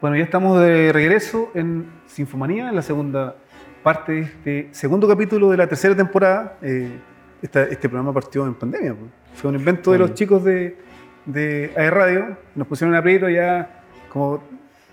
Bueno, 0.00 0.16
ya 0.16 0.24
estamos 0.24 0.58
de 0.62 0.94
regreso 0.94 1.50
en 1.54 1.84
Sinfomanía, 2.06 2.70
en 2.70 2.74
la 2.74 2.80
segunda 2.80 3.36
parte 3.82 4.12
de 4.12 4.20
este 4.22 4.68
segundo 4.72 5.06
capítulo 5.06 5.50
de 5.50 5.58
la 5.58 5.66
tercera 5.66 5.94
temporada. 5.94 6.56
Eh, 6.62 6.88
este 7.42 7.86
programa 7.86 8.10
partió 8.10 8.46
en 8.46 8.54
pandemia. 8.54 8.94
pues. 8.94 9.10
Fue 9.34 9.50
un 9.50 9.56
invento 9.56 9.92
de 9.92 9.98
los 9.98 10.14
chicos 10.14 10.42
de, 10.42 10.78
de 11.26 11.74
AE 11.76 11.90
Radio. 11.90 12.36
Nos 12.54 12.66
pusieron 12.66 12.94
a 12.94 12.98
aprieto 12.98 13.28
ya, 13.28 13.82
como 14.10 14.42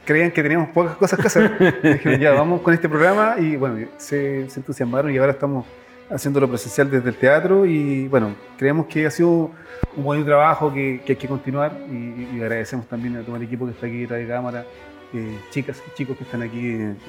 creían 0.03 0.29
que 0.29 0.43
teníamos 0.43 0.69
pocas 0.71 0.97
cosas 0.97 1.19
que 1.21 1.27
hacer. 1.27 1.79
dijeron, 1.83 2.19
ya, 2.19 2.33
vamos 2.33 2.59
con 2.59 2.73
este 2.73 2.89
programa. 2.89 3.35
Y 3.39 3.55
bueno, 3.55 3.87
se, 3.95 4.49
se 4.49 4.59
entusiasmaron 4.59 5.09
y 5.13 5.17
ahora 5.17 5.31
estamos 5.31 5.65
haciéndolo 6.09 6.49
presencial 6.49 6.91
desde 6.91 7.07
el 7.07 7.15
teatro. 7.15 7.65
Y 7.65 8.09
bueno, 8.09 8.35
creemos 8.57 8.87
que 8.87 9.05
ha 9.05 9.11
sido 9.11 9.51
un 9.95 10.03
buen 10.03 10.25
trabajo 10.25 10.73
que, 10.73 11.01
que 11.05 11.13
hay 11.13 11.17
que 11.17 11.29
continuar. 11.29 11.71
Y, 11.89 12.35
y 12.35 12.41
agradecemos 12.41 12.87
también 12.87 13.15
a 13.15 13.21
todo 13.21 13.37
el 13.37 13.43
equipo 13.43 13.65
que 13.65 13.71
está 13.71 13.87
aquí 13.87 14.01
detrás 14.01 14.19
de 14.19 14.27
cámara, 14.27 14.65
eh, 15.13 15.37
chicas 15.51 15.81
y 15.87 15.95
chicos 15.95 16.17
que 16.17 16.23
están 16.23 16.41
aquí 16.41 16.61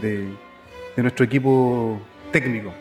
de, 0.03 0.29
nuestro 0.97 1.25
equipo 1.25 2.01
técnico. 2.33 2.73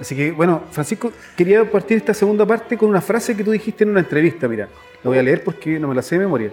Así 0.00 0.16
que, 0.16 0.30
bueno, 0.30 0.62
Francisco, 0.70 1.12
quería 1.36 1.70
partir 1.70 1.98
esta 1.98 2.14
segunda 2.14 2.46
parte 2.46 2.78
con 2.78 2.88
una 2.88 3.00
frase 3.00 3.36
que 3.36 3.44
tú 3.44 3.50
dijiste 3.50 3.84
en 3.84 3.90
una 3.90 4.00
entrevista, 4.00 4.48
mira, 4.48 4.68
la 5.02 5.10
voy 5.10 5.18
a 5.18 5.22
leer 5.22 5.44
porque 5.44 5.78
no 5.78 5.88
me 5.88 5.94
la 5.94 6.02
sé 6.02 6.16
de 6.16 6.24
memoria. 6.24 6.50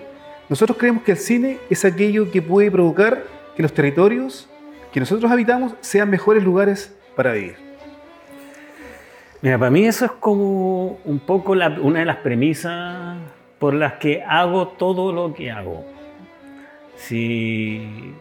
Nosotros 0.50 0.78
creemos 0.78 1.04
que 1.04 1.12
el 1.12 1.18
cine 1.18 1.58
es 1.70 1.86
aquello 1.86 2.30
que 2.32 2.42
puede 2.42 2.70
provocar 2.70 3.24
que 3.56 3.64
los 3.64 3.74
territorios 3.74 4.50
que 4.92 5.00
nosotros 5.00 5.32
habitamos 5.32 5.74
sean 5.82 6.10
mejores 6.10 6.44
lugares 6.44 6.96
para 7.16 7.34
vivir. 7.34 7.56
Mira, 9.42 9.58
para 9.58 9.70
mí 9.70 9.86
eso 9.86 10.06
es 10.06 10.12
como 10.12 11.00
un 11.04 11.20
poco 11.20 11.52
una 11.52 12.00
de 12.00 12.06
las 12.06 12.18
premisas 12.18 13.18
por 13.60 13.74
las 13.74 13.94
que 13.94 14.24
hago 14.24 14.70
todo 14.70 15.12
lo 15.12 15.34
que 15.34 15.52
hago. 15.52 15.95
Si, 16.98 18.13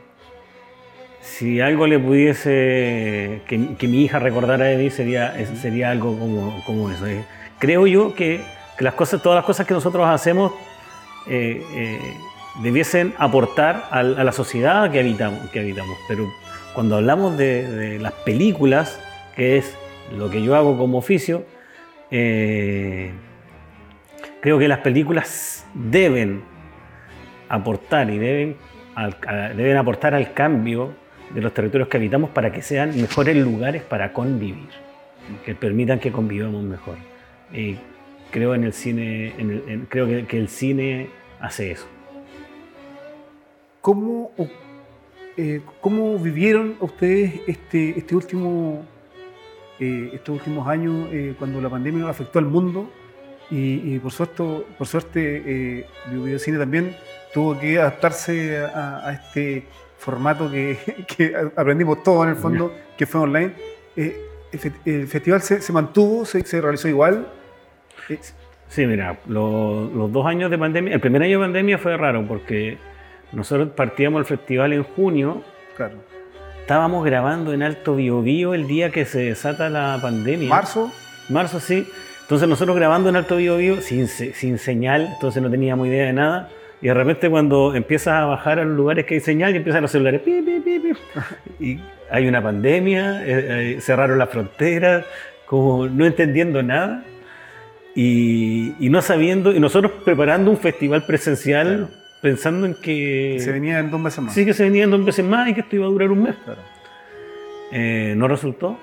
si 1.20 1.60
algo 1.60 1.86
le 1.86 1.98
pudiese 1.98 3.42
que, 3.46 3.88
mi 3.88 4.02
hija 4.02 4.18
recordara 4.18 4.66
de 4.66 4.76
mí 4.76 4.90
sería, 4.90 5.34
sería 5.56 5.90
algo 5.90 6.18
como, 6.18 6.62
como 6.64 6.90
eso. 6.90 7.06
eh. 7.06 7.24
Creo 7.58 7.86
yo 7.86 8.14
que, 8.14 8.40
que 8.76 8.84
las 8.84 8.94
cosas, 8.94 9.22
todas 9.22 9.36
las 9.36 9.44
cosas 9.44 9.66
que 9.66 9.74
nosotros 9.74 10.06
hacemos 10.06 10.52
eh, 11.26 11.64
eh, 11.72 11.98
debiesen 12.62 13.14
aportar 13.18 13.88
a, 13.90 14.02
la 14.02 14.32
sociedad 14.32 14.90
que 14.90 15.00
habitamos, 15.00 15.50
que 15.50 15.60
habitamos. 15.60 15.96
Pero 16.08 16.30
cuando 16.74 16.96
hablamos 16.96 17.36
de, 17.38 17.98
las 18.00 18.12
películas, 18.12 19.00
que 19.34 19.56
es 19.56 19.76
lo 20.16 20.28
que 20.30 20.42
yo 20.42 20.54
hago 20.54 20.76
como 20.76 20.98
oficio, 20.98 21.44
creo 22.10 23.12
que 24.42 24.68
las 24.68 24.80
películas 24.80 25.64
deben 25.74 26.42
aportar 27.54 28.10
y 28.10 28.18
deben, 28.18 28.56
deben 29.56 29.76
aportar 29.76 30.14
al 30.14 30.32
cambio 30.32 30.94
de 31.34 31.40
los 31.40 31.52
territorios 31.52 31.88
que 31.88 31.96
habitamos 31.96 32.30
para 32.30 32.52
que 32.52 32.62
sean 32.62 32.96
mejores 33.00 33.36
lugares 33.36 33.82
para 33.82 34.12
convivir, 34.12 34.68
que 35.44 35.54
permitan 35.54 35.98
que 35.98 36.12
convivamos 36.12 36.62
mejor. 36.62 36.96
Y 37.52 37.76
creo 38.30 38.54
en 38.54 38.64
el 38.64 38.72
cine, 38.72 39.32
creo 39.88 40.06
que, 40.06 40.26
que 40.26 40.38
el 40.38 40.48
cine 40.48 41.08
hace 41.40 41.72
eso. 41.72 41.86
¿Cómo, 43.80 44.30
eh, 45.36 45.60
cómo 45.80 46.18
vivieron 46.18 46.76
ustedes 46.80 47.42
este, 47.46 47.98
este 47.98 48.16
último, 48.16 48.82
eh, 49.78 50.10
estos 50.14 50.36
últimos 50.36 50.66
años 50.66 51.08
eh, 51.12 51.34
cuando 51.38 51.60
la 51.60 51.68
pandemia 51.68 52.08
afectó 52.08 52.38
al 52.38 52.46
mundo? 52.46 52.88
Y, 53.50 53.94
y 53.94 53.98
por 53.98 54.10
suerte, 54.12 54.42
por 54.78 54.86
suerte 54.86 55.42
eh, 55.46 55.86
Bio 56.10 56.22
Bio 56.24 56.38
Cine 56.38 56.58
también 56.58 56.96
tuvo 57.32 57.58
que 57.58 57.78
adaptarse 57.78 58.58
a, 58.58 59.06
a 59.08 59.12
este 59.12 59.64
formato 59.98 60.50
que, 60.50 60.78
que 61.16 61.34
aprendimos 61.56 62.02
todos 62.02 62.24
en 62.24 62.30
el 62.30 62.36
fondo, 62.36 62.72
que 62.96 63.06
fue 63.06 63.20
online. 63.20 63.52
Eh, 63.96 64.16
el 64.84 65.08
festival 65.08 65.42
se, 65.42 65.60
se 65.60 65.72
mantuvo, 65.72 66.24
se, 66.24 66.44
se 66.44 66.60
realizó 66.60 66.88
igual. 66.88 67.26
Eh, 68.08 68.18
Sí, 68.68 68.86
mira, 68.86 69.18
lo- 69.28 69.88
los 69.94 70.10
dos 70.10 70.26
años 70.26 70.50
de 70.50 70.58
pandemia, 70.58 70.94
el 70.94 71.00
primer 71.00 71.22
año 71.22 71.38
de 71.38 71.44
pandemia 71.44 71.78
fue 71.78 71.96
raro 71.96 72.26
porque 72.26 72.78
nosotros 73.30 73.68
partíamos 73.76 74.18
el 74.20 74.24
festival 74.24 74.72
en 74.72 74.82
junio, 74.82 75.44
claro. 75.76 75.96
estábamos 76.60 77.04
grabando 77.04 77.52
en 77.52 77.62
Alto 77.62 77.94
Biobío 77.94 78.52
el 78.54 78.66
día 78.66 78.90
que 78.90 79.04
se 79.04 79.20
desata 79.20 79.68
la 79.70 79.98
pandemia. 80.02 80.48
Marzo, 80.48 80.90
Marzo, 81.28 81.60
sí. 81.60 81.86
Entonces 82.24 82.48
nosotros 82.48 82.74
grabando 82.76 83.08
en 83.10 83.16
Alto 83.16 83.36
Biobío 83.36 83.80
sin, 83.80 84.08
se- 84.08 84.32
sin 84.32 84.58
señal, 84.58 85.10
entonces 85.14 85.42
no 85.42 85.50
teníamos 85.50 85.86
idea 85.86 86.06
de 86.06 86.12
nada. 86.12 86.48
Y 86.82 86.88
de 86.88 86.94
repente 86.94 87.30
cuando 87.30 87.74
empiezas 87.74 88.14
a 88.14 88.24
bajar 88.24 88.58
a 88.58 88.64
los 88.64 88.76
lugares 88.76 89.04
que 89.06 89.14
hay 89.14 89.20
señal 89.20 89.54
y 89.54 89.58
empiezan 89.58 89.82
los 89.82 89.90
celulares, 89.90 90.20
pi, 90.22 90.42
pi, 90.42 90.60
pi, 90.60 90.78
pi, 90.80 91.64
y 91.64 91.80
hay 92.10 92.26
una 92.26 92.42
pandemia, 92.42 93.24
eh, 93.26 93.74
eh, 93.76 93.80
cerraron 93.80 94.18
las 94.18 94.28
fronteras, 94.30 95.04
como 95.46 95.86
no 95.86 96.04
entendiendo 96.06 96.62
nada. 96.62 97.04
Y, 97.94 98.74
y 98.80 98.90
no 98.90 99.00
sabiendo, 99.02 99.52
y 99.54 99.60
nosotros 99.60 99.92
preparando 100.04 100.50
un 100.50 100.58
festival 100.58 101.04
presencial 101.06 101.88
pensando 102.20 102.66
en 102.66 102.74
que... 102.74 103.36
se 103.38 103.52
venía 103.52 103.78
en 103.78 103.90
dos 103.90 104.00
meses 104.00 104.20
más. 104.20 104.34
Sí, 104.34 104.44
que 104.44 104.52
se 104.54 104.64
venían 104.64 104.90
dos 104.90 105.04
veces 105.04 105.24
más 105.24 105.48
y 105.48 105.54
que 105.54 105.60
esto 105.60 105.76
iba 105.76 105.86
a 105.86 105.90
durar 105.90 106.10
un 106.10 106.22
mes. 106.24 106.34
Claro. 106.44 106.60
Eh, 107.70 108.14
no 108.16 108.26
resultó. 108.28 108.78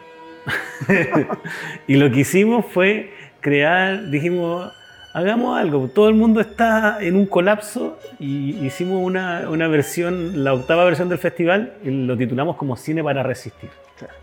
y 1.88 1.96
lo 1.96 2.10
que 2.12 2.22
hicimos 2.22 2.66
fue 2.72 3.12
crear, 3.42 4.10
dijimos, 4.10 4.72
hagamos 5.14 5.60
algo. 5.60 5.88
Todo 5.90 6.08
el 6.10 6.16
mundo 6.16 6.40
está 6.40 6.98
en 7.02 7.16
un 7.16 7.26
colapso 7.26 8.00
y 8.20 8.52
hicimos 8.66 9.04
una, 9.04 9.50
una 9.50 9.68
versión, 9.68 10.44
la 10.44 10.54
octava 10.54 10.86
versión 10.86 11.10
del 11.10 11.18
festival, 11.18 11.74
y 11.84 11.90
lo 11.90 12.16
titulamos 12.18 12.56
como 12.56 12.78
Cine 12.78 13.04
para 13.04 13.24
Resistir. 13.24 13.70
Claro. 13.98 14.14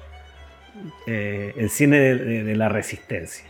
Eh, 1.07 1.55
el 1.57 1.71
cine 1.71 1.99
de, 1.99 2.15
de- 2.17 2.45
de 2.45 2.57
la 2.57 2.69
resistencia. 2.69 3.47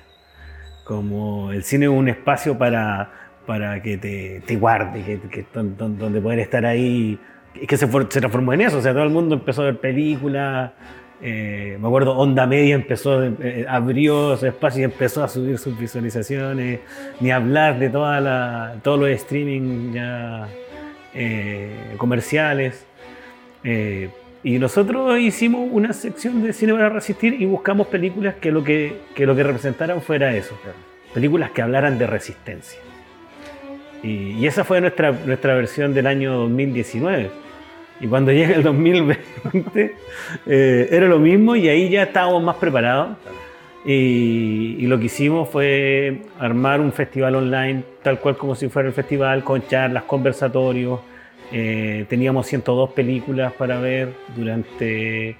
Como 0.84 1.53
el 1.53 1.62
cine 1.65 1.85
es 1.85 1.91
un 1.91 2.09
espacio 2.09 2.56
para, 2.56 3.11
para 3.47 3.83
que 3.83 3.99
te, 3.99 4.43
te 4.47 4.56
guarde, 4.56 5.03
que, 5.05 5.21
que- 5.29 5.47
don- 5.53 5.77
don- 5.77 5.99
donde 5.99 6.21
poder 6.21 6.39
estar 6.39 6.65
ahí. 6.65 7.19
Es 7.55 7.67
que 7.67 7.77
se, 7.77 7.87
for- 7.87 8.06
se 8.11 8.21
transformó 8.21 8.53
en 8.55 8.62
eso, 8.62 8.79
o 8.79 8.81
sea, 8.83 8.93
todo 8.93 9.03
el 9.05 9.11
mundo 9.11 9.35
empezó 9.35 9.62
a 9.62 9.67
ver 9.67 9.79
películas. 9.79 10.71
Eh, 11.21 11.77
me 11.81 11.89
acuerdo, 11.89 12.17
Onda 12.17 12.47
Media 12.47 12.75
empezó, 12.75 13.25
eh, 13.25 13.67
abrió 13.69 14.34
ese 14.34 14.49
espacio 14.49 14.83
y 14.83 14.84
empezó 14.84 15.25
a 15.25 15.29
subir 15.29 15.59
sus 15.59 15.77
visualizaciones, 15.79 16.81
ni 17.21 17.31
hablar 17.31 17.79
de 17.79 17.91
toda 17.91 18.21
la, 18.21 18.77
todos 18.83 19.01
los 19.01 19.11
streaming 19.11 19.93
ya 19.93 20.49
eh, 21.15 21.95
comerciales. 21.97 22.87
Eh, 23.65 24.11
y 24.45 24.59
nosotros 24.61 25.19
hicimos 25.19 25.69
una 25.73 25.93
sección 25.93 26.43
de 26.43 26.53
cine 26.53 26.73
para 26.73 26.89
resistir 26.89 27.41
y 27.41 27.45
buscamos 27.45 27.89
películas 27.89 28.37
que 28.37 28.53
lo 28.53 28.62
que, 28.62 29.00
que 29.17 29.27
lo 29.27 29.35
que 29.35 29.43
representaran 29.43 30.00
fuera 30.00 30.35
eso. 30.37 30.56
Películas 31.12 31.50
que 31.50 31.62
hablaran 31.62 31.99
de 31.99 32.06
resistencia. 32.06 32.79
Y, 34.05 34.35
y 34.39 34.47
esa 34.47 34.62
fue 34.62 34.81
nuestra, 34.81 35.11
nuestra 35.11 35.55
versión 35.55 35.93
del 35.93 36.06
año 36.06 36.35
2019. 36.35 37.47
Y 38.00 38.06
cuando 38.06 38.31
llega 38.32 38.54
el 38.54 38.62
2020, 38.62 39.94
eh, 40.47 40.88
era 40.91 41.06
lo 41.09 41.19
mismo 41.19 41.56
y 41.56 41.69
ahí 41.69 41.88
ya 41.88 42.04
estábamos 42.04 42.42
más 42.42 42.56
preparados. 42.56 43.16
Y, 43.84 44.86
lo 44.86 44.98
que 44.98 45.06
hicimos 45.06 45.48
fue 45.48 46.22
armar 46.38 46.81
un 46.81 46.92
festival 46.92 47.37
online, 47.37 47.82
tal 48.03 48.19
cual 48.19 48.37
como 48.37 48.54
si 48.54 48.69
fuera 48.69 48.88
el 48.88 48.94
festival, 48.94 49.42
con 49.44 49.66
charlas, 49.66 50.03
conversatorios. 50.04 51.00
Eh, 51.53 52.04
teníamos 52.08 52.47
102 52.47 52.91
películas 52.91 53.53
para 53.54 53.81
ver 53.81 54.10
durante 54.37 55.37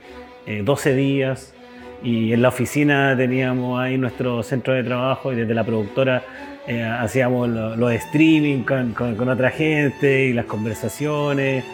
eh, 0.47 0.63
12 0.65 0.95
días. 0.95 1.55
Y 2.03 2.33
en 2.33 2.43
la 2.43 2.49
oficina 2.49 3.15
teníamos 3.17 3.81
ahí 3.81 3.99
nuestro 3.99 4.43
centro 4.43 4.73
de 4.73 4.85
trabajo 4.85 5.33
y 5.33 5.37
desde 5.37 5.53
la 5.53 5.65
productora 5.65 6.23
eh, 6.67 6.83
hacíamos 6.85 7.49
lo- 7.49 7.77
los 7.77 7.93
streaming 7.93 8.63
con, 8.63 8.93
con- 8.93 9.17
con 9.17 9.29
otra 9.29 9.51
gente 9.51 10.27
y 10.27 10.33
las 10.33 10.45
conversaciones. 10.47 11.65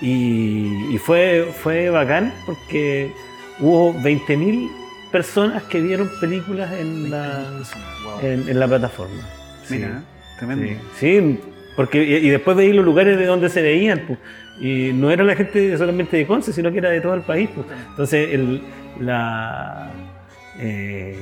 Y, 0.00 0.94
y 0.94 0.98
fue, 0.98 1.46
fue 1.62 1.90
bacán 1.90 2.32
porque 2.46 3.12
hubo 3.58 3.92
20.000 3.94 4.70
personas 5.12 5.62
que 5.64 5.80
vieron 5.80 6.08
películas 6.20 6.72
en 6.72 7.10
la, 7.10 7.44
Wow. 8.04 8.20
en, 8.22 8.48
en 8.48 8.58
la 8.60 8.66
plataforma. 8.66 9.22
Sí. 9.64 9.74
Mira, 9.76 10.02
tremendo. 10.38 10.66
Sí, 10.98 11.18
sí, 11.20 11.40
porque 11.76 12.02
y, 12.02 12.26
y 12.26 12.30
después 12.30 12.56
veis 12.56 12.74
los 12.74 12.84
lugares 12.84 13.18
de 13.18 13.26
donde 13.26 13.48
se 13.50 13.60
veían, 13.62 14.02
pues, 14.06 14.18
y 14.60 14.92
no 14.92 15.10
era 15.10 15.22
la 15.24 15.34
gente 15.36 15.76
solamente 15.78 16.16
de 16.16 16.26
Conce, 16.26 16.52
sino 16.52 16.70
que 16.72 16.78
era 16.78 16.90
de 16.90 17.00
todo 17.00 17.14
el 17.14 17.22
país. 17.22 17.48
pues. 17.54 17.66
Entonces, 17.90 18.32
el- 18.34 18.62
la, 19.00 19.90
eh, 20.58 21.18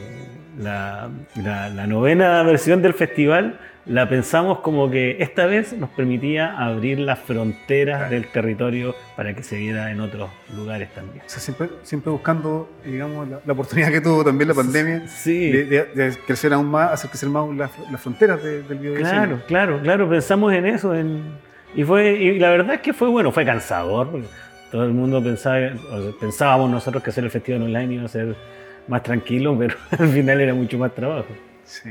la, 0.58 1.08
la- 1.37 1.69
la 1.69 1.87
novena 1.87 2.43
versión 2.43 2.82
del 2.82 2.94
festival 2.94 3.58
la 3.87 4.06
pensamos 4.06 4.58
como 4.60 4.90
que 4.90 5.16
esta 5.20 5.46
vez 5.46 5.72
nos 5.72 5.88
permitía 5.90 6.55
abrir 6.58 6.99
las 6.99 7.20
fronteras 7.20 8.10
del 8.10 8.26
territorio 8.26 8.94
para 9.16 9.34
que 9.34 9.43
se 9.43 9.56
viera 9.56 9.90
en 9.90 10.00
otros 10.00 10.28
lugares 10.55 10.93
también. 10.93 11.25
O 11.25 11.28
sea, 11.28 11.40
siempre, 11.40 11.70
siempre 11.84 12.10
buscando, 12.12 12.69
digamos, 12.84 13.26
la, 13.28 13.40
la 13.46 13.52
oportunidad 13.55 13.90
que 13.90 14.02
tuvo 14.02 14.22
también 14.22 14.49
la 14.49 14.55
pandemia 14.55 15.08
Sí. 15.08 15.50
de, 15.50 15.64
de- 15.64 15.84
de 16.10 16.16
crecer 16.26 16.52
aún 16.52 16.66
más, 16.66 16.93
hacer 16.93 17.08
crecer 17.08 17.31
más 17.31 17.49
las, 17.56 17.70
las 17.90 18.00
fronteras 18.00 18.43
de- 18.43 18.62
del 18.62 18.78
video 18.78 18.94
Claro, 18.96 19.40
claro, 19.46 19.81
claro, 19.82 20.08
pensamos 20.08 20.52
en 20.52 20.66
eso, 20.66 20.94
en, 20.94 21.22
Y, 21.75 21.82
fue, 21.84 22.12
y 22.12 22.38
la 22.38 22.50
verdad 22.50 22.75
es 22.75 22.81
que 22.82 22.93
fue 22.93 23.08
bueno, 23.08 23.32
fue 23.32 23.44
cansador. 23.46 24.08
Todo 24.70 24.84
el 24.84 24.93
mundo 24.93 25.22
pensaba, 25.22 25.58
pensábamos 26.20 26.70
nosotros 26.70 27.02
que 27.02 27.08
hacer 27.08 27.25
el 27.25 27.31
festival 27.31 27.62
online 27.62 27.94
iba 27.94 28.04
a 28.04 28.08
ser 28.08 28.37
más 28.88 29.02
tranquilo, 29.02 29.56
pero 29.58 29.76
al 29.99 30.08
final 30.08 30.40
era 30.40 30.55
mucho 30.55 30.79
más 30.79 30.94
trabajo. 30.94 31.29
Sí. 31.64 31.90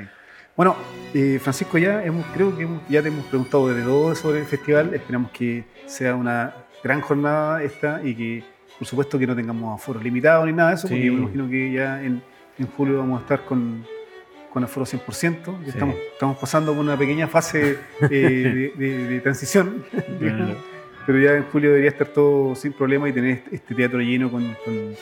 Bueno, 0.55 0.75
eh, 1.13 1.39
Francisco, 1.39 1.77
ya 1.77 2.03
hemos, 2.03 2.25
creo 2.33 2.57
que 2.57 2.67
ya 2.89 3.03
te 3.03 3.09
hemos 3.09 3.25
preguntado 3.25 3.67
de 3.73 3.83
todo 3.83 4.15
sobre 4.15 4.39
el 4.39 4.45
festival. 4.45 4.93
Esperamos 4.93 5.29
que 5.31 5.65
sea 5.85 6.15
una 6.15 6.55
gran 6.83 7.01
jornada 7.01 7.61
esta 7.61 8.01
y 8.03 8.15
que, 8.15 8.43
por 8.79 8.87
supuesto, 8.87 9.19
que 9.19 9.27
no 9.27 9.35
tengamos 9.35 9.79
aforos 9.79 10.03
limitados 10.03 10.47
ni 10.47 10.53
nada 10.53 10.69
de 10.69 10.75
eso, 10.75 10.87
porque 10.87 11.11
me 11.11 11.17
imagino 11.17 11.47
que 11.47 11.71
ya 11.71 12.01
en, 12.01 12.23
julio 12.75 12.97
vamos 12.97 13.19
a 13.19 13.21
estar 13.21 13.45
con, 13.45 13.85
con 14.51 14.63
aforo 14.63 14.85
100%. 14.85 15.67
Estamos, 15.67 15.95
estamos 16.13 16.37
pasando 16.37 16.73
por 16.73 16.83
una 16.83 16.97
pequeña 16.97 17.27
fase 17.27 17.77
eh, 18.09 18.73
de, 18.75 19.19
transición. 19.21 19.85
pero 21.05 21.19
ya 21.19 21.35
en 21.35 21.43
julio 21.43 21.69
debería 21.69 21.91
estar 21.91 22.07
todo 22.07 22.55
sin 22.55 22.73
problema 22.73 23.07
y 23.07 23.13
tener 23.13 23.31
este, 23.31 23.55
este 23.55 23.75
teatro 23.75 23.99
lleno 23.99 24.31
con, 24.31 24.55
con, 24.65 24.95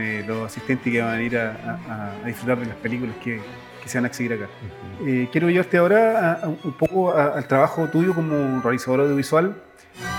eh, 0.00 0.24
los 0.26 0.46
asistentes 0.46 0.92
que 0.92 1.00
van 1.00 1.14
a 1.14 1.22
ir 1.22 1.36
a, 1.36 2.14
disfrutar 2.24 2.58
de 2.58 2.66
las 2.66 2.76
películas 2.76 3.16
que, 3.22 3.40
que, 3.82 3.88
se 3.88 3.98
van 3.98 4.04
a 4.04 4.08
exhibir 4.08 4.34
acá. 4.34 4.48
Eh, 5.04 5.28
quiero 5.32 5.50
llevarte 5.50 5.78
ahora 5.78 6.40
un 6.64 6.72
poco 6.72 7.14
al 7.14 7.46
trabajo 7.46 7.88
tuyo 7.88 8.14
como 8.14 8.60
realizador 8.62 9.00
audiovisual. 9.00 9.56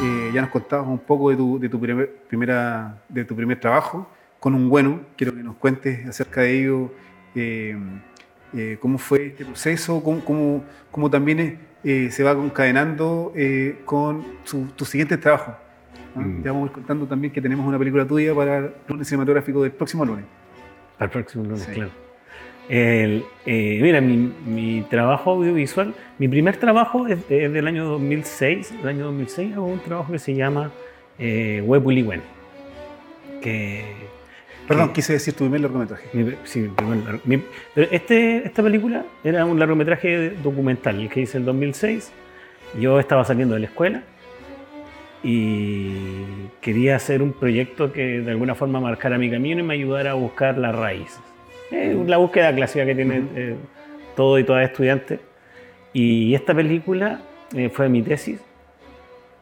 Eh, 0.01 0.31
ya 0.33 0.41
nos 0.41 0.49
contabas 0.49 0.87
un 0.87 0.99
poco 0.99 1.29
de 1.29 1.37
tu, 1.37 1.59
de 1.59 1.69
tu, 1.69 1.79
primera, 1.79 3.01
de 3.09 3.25
tu 3.25 3.35
primer 3.35 3.59
trabajo 3.59 4.07
con 4.39 4.53
un 4.53 4.69
bueno. 4.69 5.01
Quiero 5.15 5.33
que 5.33 5.43
nos 5.43 5.55
cuentes 5.55 6.07
acerca 6.07 6.41
de 6.41 6.59
ello, 6.59 6.91
cómo 8.79 8.97
fue 8.97 9.27
este 9.27 9.45
proceso, 9.45 10.03
cómo, 10.03 10.23
cómo, 10.23 10.63
cómo 10.91 11.09
también 11.09 11.59
eh, 11.83 12.09
se 12.11 12.23
va 12.23 12.33
concadenando 12.33 13.33
eh, 13.35 13.81
con 13.83 14.23
sus 14.45 14.73
tu 14.75 14.85
siguientes 14.85 15.19
trabajos. 15.19 15.55
Mm. 16.15 16.43
Ya 16.43 16.51
vamos 16.51 16.71
contando 16.71 17.05
también 17.05 17.33
que 17.33 17.41
tenemos 17.41 17.65
una 17.65 17.77
película 17.79 18.05
tuya 18.05 18.33
para 18.35 18.57
el 18.57 18.71
lunes 18.87 19.07
cinematográfico 19.07 19.63
del 19.63 19.71
próximo 19.71 20.05
lunes. 20.05 20.25
Para 20.97 21.05
el 21.05 21.11
próximo 21.11 21.43
lunes, 21.43 21.65
claro. 21.67 21.91
El, 22.69 23.25
eh, 23.45 23.79
mira, 23.81 23.99
mi, 23.99 24.31
mi, 24.45 24.83
trabajo 24.89 25.31
audiovisual, 25.31 25.93
mi 26.17 26.29
primer 26.29 26.55
trabajo 26.57 27.07
es, 27.07 27.27
del 27.27 27.67
año 27.67 27.85
2006. 27.85 28.73
El 28.81 28.87
año 28.87 29.05
2006 29.05 29.53
hago 29.55 29.65
un 29.65 29.79
trabajo 29.79 30.13
que 30.13 30.19
se 30.19 30.33
llama 30.33 30.71
eh, 31.19 31.61
Web 31.65 31.85
Willy 31.85 32.03
Wen, 32.03 32.21
que 33.41 33.83
Perdón, 34.67 34.93
quise 34.93 35.13
decir 35.13 35.33
tu 35.33 35.43
primer 35.43 35.59
largometraje. 35.59 36.07
sí, 36.45 36.59
mi 36.61 36.69
primer 36.69 37.19
Pero 37.75 37.87
este, 37.91 38.47
esta 38.47 38.63
película 38.63 39.05
era 39.23 39.45
un 39.45 39.59
largometraje 39.59 40.29
documental, 40.41 41.01
el 41.01 41.09
que 41.09 41.21
hice 41.21 41.37
en 41.37 41.45
2006. 41.45 42.11
Yo 42.79 42.99
estaba 42.99 43.25
saliendo 43.25 43.55
de 43.55 43.61
la 43.61 43.67
escuela 43.67 44.03
y 45.23 45.95
quería 46.61 46.97
hacer 46.97 47.21
un 47.21 47.31
proyecto 47.31 47.93
que 47.93 48.21
de 48.21 48.31
alguna 48.31 48.55
forma 48.55 48.79
marcara 48.79 49.17
mi 49.17 49.31
camino 49.31 49.61
y 49.61 49.63
me 49.63 49.73
ayudara 49.73 50.11
a 50.11 50.15
buscar 50.15 50.57
las 50.57 50.75
raíces. 50.75 51.21
la 51.71 52.17
búsqueda 52.17 52.53
clásica 52.53 52.85
que 52.85 52.93
tiene 52.93 53.23
eh, 53.35 53.55
todo 54.15 54.37
y 54.37 54.43
toda 54.43 54.63
estudiante. 54.63 55.19
Y 55.93 56.33
esta 56.33 56.53
película 56.53 57.21
eh, 57.55 57.69
fue 57.69 57.87
mi 57.89 58.01
tesis. 58.01 58.41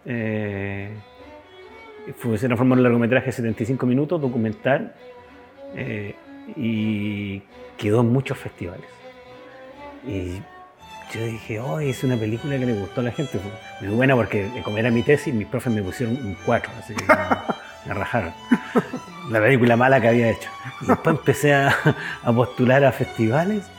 Eh, 0.05 0.89
fue, 2.17 2.37
se 2.37 2.47
transformó 2.47 2.73
en 2.73 2.79
un 2.79 2.83
largometraje 2.83 3.27
de 3.27 3.31
75 3.31 3.85
minutos, 3.85 4.21
documental, 4.21 4.93
eh, 5.75 6.15
y 6.55 7.41
quedó 7.77 8.01
en 8.01 8.07
muchos 8.07 8.37
festivales. 8.37 8.85
Y 10.07 10.41
yo 11.13 11.25
dije, 11.25 11.59
oh, 11.59 11.79
es 11.79 12.03
una 12.03 12.17
película 12.17 12.57
que 12.57 12.65
le 12.65 12.73
gustó 12.73 13.01
a 13.01 13.05
la 13.05 13.11
gente. 13.11 13.39
Fue 13.39 13.87
muy 13.87 13.95
buena 13.95 14.15
porque 14.15 14.49
como 14.63 14.77
era 14.77 14.91
mi 14.91 15.03
tesis, 15.03 15.33
mis 15.33 15.47
profes 15.47 15.73
me 15.73 15.81
pusieron 15.81 16.15
un 16.15 16.35
4, 16.45 16.71
así 16.79 16.95
que 16.95 17.05
me, 17.85 17.93
rajaron. 17.93 18.33
La 19.29 19.39
película 19.39 19.75
mala 19.75 20.01
que 20.01 20.07
había 20.07 20.29
hecho. 20.29 20.49
Y 20.81 20.87
después 20.87 21.17
empecé 21.17 21.53
a, 21.53 21.75
a, 22.23 22.33
postular 22.33 22.83
a 22.83 22.91
festivales 22.91 23.69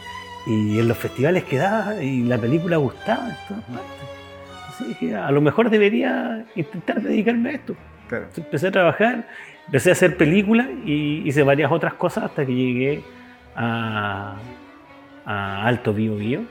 y 0.46 0.78
en 0.78 0.88
los 0.88 0.96
festivales 0.96 1.44
quedaba 1.44 2.02
y 2.02 2.22
la 2.22 2.38
película 2.38 2.76
gustaba 2.76 3.28
en 3.28 3.36
todas 3.48 3.64
partes. 3.64 4.08
Así 4.68 4.84
dije, 4.84 5.16
a 5.16 5.30
lo 5.30 5.40
mejor 5.40 5.70
debería 5.70 6.44
intentar 6.54 7.00
dedicarme 7.00 7.50
a 7.50 7.52
esto. 7.52 7.74
Empecé 8.36 8.68
a 8.68 8.70
trabajar 8.72 9.26
empecé 9.66 9.90
a 9.90 9.92
hacer 9.92 10.16
películas 10.16 10.68
y 10.84 11.26
hice 11.26 11.42
varias 11.42 11.70
otras 11.70 11.94
cosas 11.94 12.24
hasta 12.24 12.44
que 12.44 12.54
llegué 12.54 13.02
a, 13.56 14.36
Alto 15.24 15.94
Bio 15.94 16.16
Bio 16.16 16.42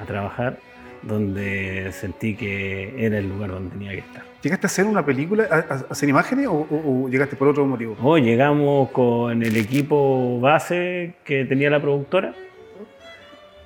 a 0.00 0.04
trabajar, 0.04 0.58
donde 1.02 1.90
sentí 1.92 2.36
que 2.36 2.94
era 3.04 3.18
el 3.18 3.28
lugar 3.28 3.50
donde 3.50 3.70
tenía 3.70 3.90
que 3.92 3.98
estar. 3.98 4.22
¿Llegaste 4.42 4.66
a 4.66 4.68
hacer 4.68 4.86
una 4.86 5.04
película, 5.04 5.46
a, 5.50 5.92
hacer 5.92 6.08
imágenes 6.08 6.48
o, 6.48 7.08
llegaste 7.08 7.36
por 7.36 7.48
otro 7.48 7.66
motivo? 7.66 7.96
Oh, 8.02 8.18
llegamos 8.18 8.90
con 8.90 9.42
el 9.42 9.56
equipo 9.56 10.40
base 10.40 11.14
que 11.24 11.44
tenía 11.44 11.70
la 11.70 11.80
productora 11.80 12.34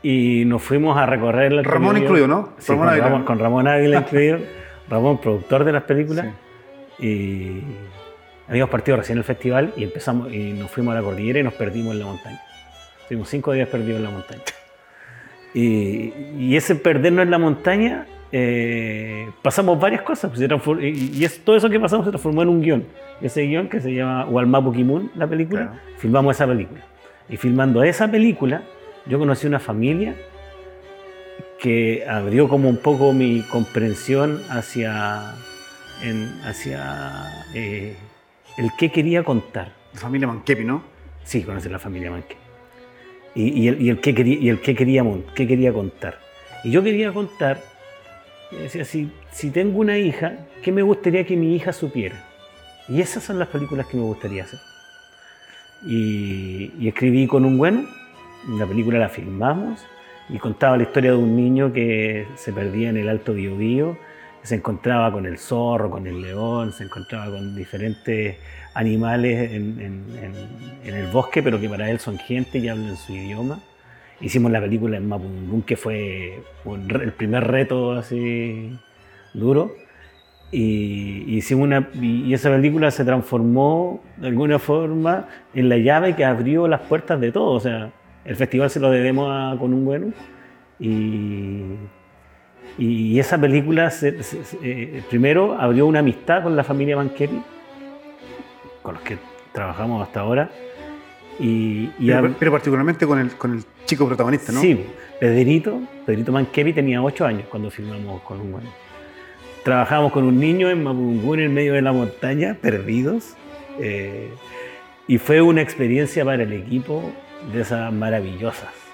y 0.02 0.44
nos 0.46 0.62
fuimos 0.62 0.96
a 0.96 1.06
recorrer 1.06 1.52
el 1.52 1.64
Ramón 1.64 1.96
incluido, 1.96 2.28
¿no? 2.28 2.50
con, 3.24 3.38
Ramón, 3.38 3.66
Ávila 3.66 4.00
incluido, 4.00 4.38
Ramón 4.88 5.18
productor 5.20 5.64
de 5.64 5.72
las 5.72 5.82
películas 5.82 6.26
y 6.98 7.60
Habíamos 8.48 8.70
partido 8.70 8.96
recién 8.96 9.18
el 9.18 9.24
festival 9.24 9.72
y 9.76 9.82
empezamos 9.82 10.32
y 10.32 10.52
nos 10.52 10.70
fuimos 10.70 10.92
a 10.92 10.98
la 10.98 11.02
cordillera 11.02 11.40
y 11.40 11.42
nos 11.42 11.54
perdimos 11.54 11.94
en 11.94 11.98
la 11.98 12.06
montaña. 12.06 12.40
Estuvimos 13.02 13.28
cinco 13.28 13.52
días 13.52 13.68
perdidos 13.68 13.96
en 13.98 14.04
la 14.04 14.10
montaña. 14.10 14.42
Y, 15.56 16.54
ese 16.54 16.74
perdernos 16.74 17.22
en 17.22 17.30
la 17.30 17.38
montaña, 17.38 18.06
eh, 18.30 19.30
pasamos 19.40 19.80
varias 19.80 20.02
cosas. 20.02 20.30
Pues, 20.30 20.82
y, 20.82 21.24
es, 21.24 21.42
todo 21.42 21.56
eso 21.56 21.70
que 21.70 21.80
pasamos 21.80 22.04
se 22.04 22.10
transformó 22.10 22.42
en 22.42 22.48
un 22.48 22.60
guion. 22.60 22.84
Ese 23.22 23.42
guion 23.46 23.68
que 23.70 23.80
se 23.80 23.94
llama 23.94 24.26
Walmapu 24.26 24.70
Kimun, 24.70 25.10
la 25.14 25.26
película, 25.26 25.80
filmamos 25.96 26.36
esa 26.36 26.46
película. 26.46 26.82
Y 27.30 27.38
filmando 27.38 27.82
esa 27.82 28.10
película, 28.10 28.62
yo 29.06 29.18
conocí 29.18 29.46
una 29.46 29.58
familia 29.58 30.14
que 31.58 32.04
abrió 32.06 32.48
como 32.48 32.68
un 32.68 32.76
poco 32.76 33.14
mi 33.14 33.40
comprensión 33.50 34.42
hacia, 34.50 35.32
hacia 36.44 37.24
eh, 37.54 37.96
el 38.58 38.70
qué 38.78 38.92
quería 38.92 39.24
contar. 39.24 39.72
La 39.94 40.00
familia 40.00 40.28
Manquepi, 40.28 40.64
¿no? 40.64 40.82
Sí, 41.24 41.42
conocer 41.44 41.72
la 41.72 41.78
familia 41.78 42.10
Manquepi. 42.10 42.45
Y, 43.38 43.68
el, 43.68 44.00
qué 44.00 44.14
quería, 44.14 44.38
y 44.38 44.48
el 44.48 44.60
quería 44.60 45.72
contar. 45.72 46.18
Y 46.64 46.70
yo 46.70 46.82
quería 46.82 47.12
contar, 47.12 47.60
decía, 48.50 48.86
si, 48.86 49.10
si 49.30 49.50
tengo 49.50 49.78
una 49.78 49.98
hija, 49.98 50.38
¿qué 50.62 50.72
me 50.72 50.80
gustaría 50.80 51.24
que 51.26 51.36
mi 51.36 51.54
hija 51.54 51.74
supiera? 51.74 52.24
Y 52.88 53.02
esas 53.02 53.22
son 53.22 53.38
las 53.38 53.48
películas 53.48 53.86
que 53.88 53.98
me 53.98 54.04
gustaría 54.04 54.44
hacer. 54.44 54.58
Y, 55.86 56.88
escribí 56.88 57.26
con 57.26 57.44
un 57.44 57.58
bueno, 57.58 57.86
la 58.58 58.66
película 58.66 58.98
la 58.98 59.10
filmamos 59.10 59.84
y 60.30 60.38
contaba 60.38 60.76
la 60.78 60.84
historia 60.84 61.10
de 61.10 61.16
un 61.18 61.36
niño 61.36 61.72
que 61.72 62.26
se 62.36 62.52
perdía 62.52 62.88
en 62.88 62.96
el 62.96 63.08
Alto 63.08 63.34
Biobío 63.34 63.98
se 64.46 64.54
encontraba 64.54 65.10
con 65.10 65.26
el 65.26 65.38
zorro, 65.38 65.90
con 65.90 66.06
el 66.06 66.22
león, 66.22 66.72
se 66.72 66.84
encontraba 66.84 67.32
con 67.32 67.56
diferentes 67.56 68.36
animales 68.74 69.52
en, 69.52 70.04
el 70.84 71.06
bosque, 71.08 71.42
pero 71.42 71.60
que 71.60 71.68
para 71.68 71.90
él 71.90 71.98
son 71.98 72.16
gente 72.18 72.58
y 72.58 72.68
hablan 72.68 72.96
su 72.96 73.12
idioma. 73.12 73.58
Hicimos 74.20 74.52
la 74.52 74.60
película 74.60 74.96
en 74.96 75.08
Mapudungun, 75.08 75.62
que 75.62 75.76
fue 75.76 76.42
el 76.64 77.12
primer 77.12 77.44
reto 77.44 77.92
así 77.92 78.78
duro. 79.34 79.74
Y, 80.52 81.36
hicimos 81.36 81.64
una, 81.64 81.90
y 81.94 82.32
esa 82.32 82.50
película 82.50 82.92
se 82.92 83.04
transformó 83.04 84.00
de 84.16 84.28
alguna 84.28 84.60
forma 84.60 85.28
en 85.54 85.68
la 85.68 85.76
llave 85.78 86.14
que 86.14 86.24
abrió 86.24 86.68
las 86.68 86.82
puertas 86.82 87.20
de 87.20 87.32
todo. 87.32 87.50
O 87.50 87.60
sea, 87.60 87.90
el 88.24 88.36
festival 88.36 88.70
se 88.70 88.78
lo 88.78 88.90
debemos 88.90 89.58
Con 89.58 89.74
un 89.74 89.84
Bueno. 89.84 90.12
Y 90.78 91.62
y 92.78 93.18
esa 93.18 93.40
película, 93.40 93.90
eh, 94.62 95.02
primero, 95.08 95.56
abrió 95.58 95.86
una 95.86 96.00
amistad 96.00 96.42
con 96.42 96.54
la 96.56 96.62
familia 96.62 96.96
Manchetti, 96.96 97.42
con 98.82 98.94
los 98.94 99.02
que 99.02 99.18
trabajamos 99.52 100.06
hasta 100.06 100.20
ahora. 100.20 100.50
Y, 101.38 101.88
pero, 102.38 102.52
particularmente 102.52 103.06
con 103.06 103.18
el, 103.18 103.30
con 103.32 103.54
el 103.54 103.64
chico 103.84 104.06
protagonista, 104.06 104.52
¿no? 104.52 104.60
Sí, 104.60 104.84
Pedrito, 105.20 105.80
Pedrito 106.04 106.32
Manchetti 106.32 106.72
tenía 106.72 107.02
ocho 107.02 107.24
años 107.24 107.44
cuando 107.50 107.70
filmamos 107.70 108.22
con 108.22 108.40
un. 108.40 108.60
Trabajamos 109.64 110.12
con 110.12 110.24
un 110.24 110.38
niño 110.38 110.70
en 110.70 110.82
Mapungún, 110.82 111.40
en 111.40 111.52
medio 111.52 111.72
de 111.72 111.82
la 111.82 111.92
montaña, 111.92 112.56
perdidos. 112.60 113.34
Eh, 113.80 114.30
y 115.08 115.18
fue 115.18 115.40
una 115.40 115.60
experiencia 115.60 116.24
para 116.24 116.42
el 116.42 116.52
equipo 116.52 117.10
de 117.52 117.62
esas 117.62 117.92
maravillosas 117.92 118.85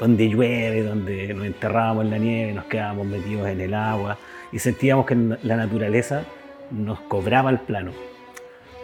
donde 0.00 0.28
llueve, 0.28 0.82
donde 0.82 1.34
nos 1.34 1.46
enterrábamos 1.46 2.04
en 2.04 2.10
la 2.10 2.18
nieve, 2.18 2.52
nos 2.52 2.64
quedábamos 2.64 3.06
metidos 3.06 3.48
en 3.48 3.60
el 3.60 3.74
agua 3.74 4.18
y 4.52 4.58
sentíamos 4.58 5.06
que 5.06 5.16
la 5.42 5.56
naturaleza 5.56 6.24
nos 6.70 7.00
cobraba 7.00 7.50
el 7.50 7.58
plano. 7.58 7.92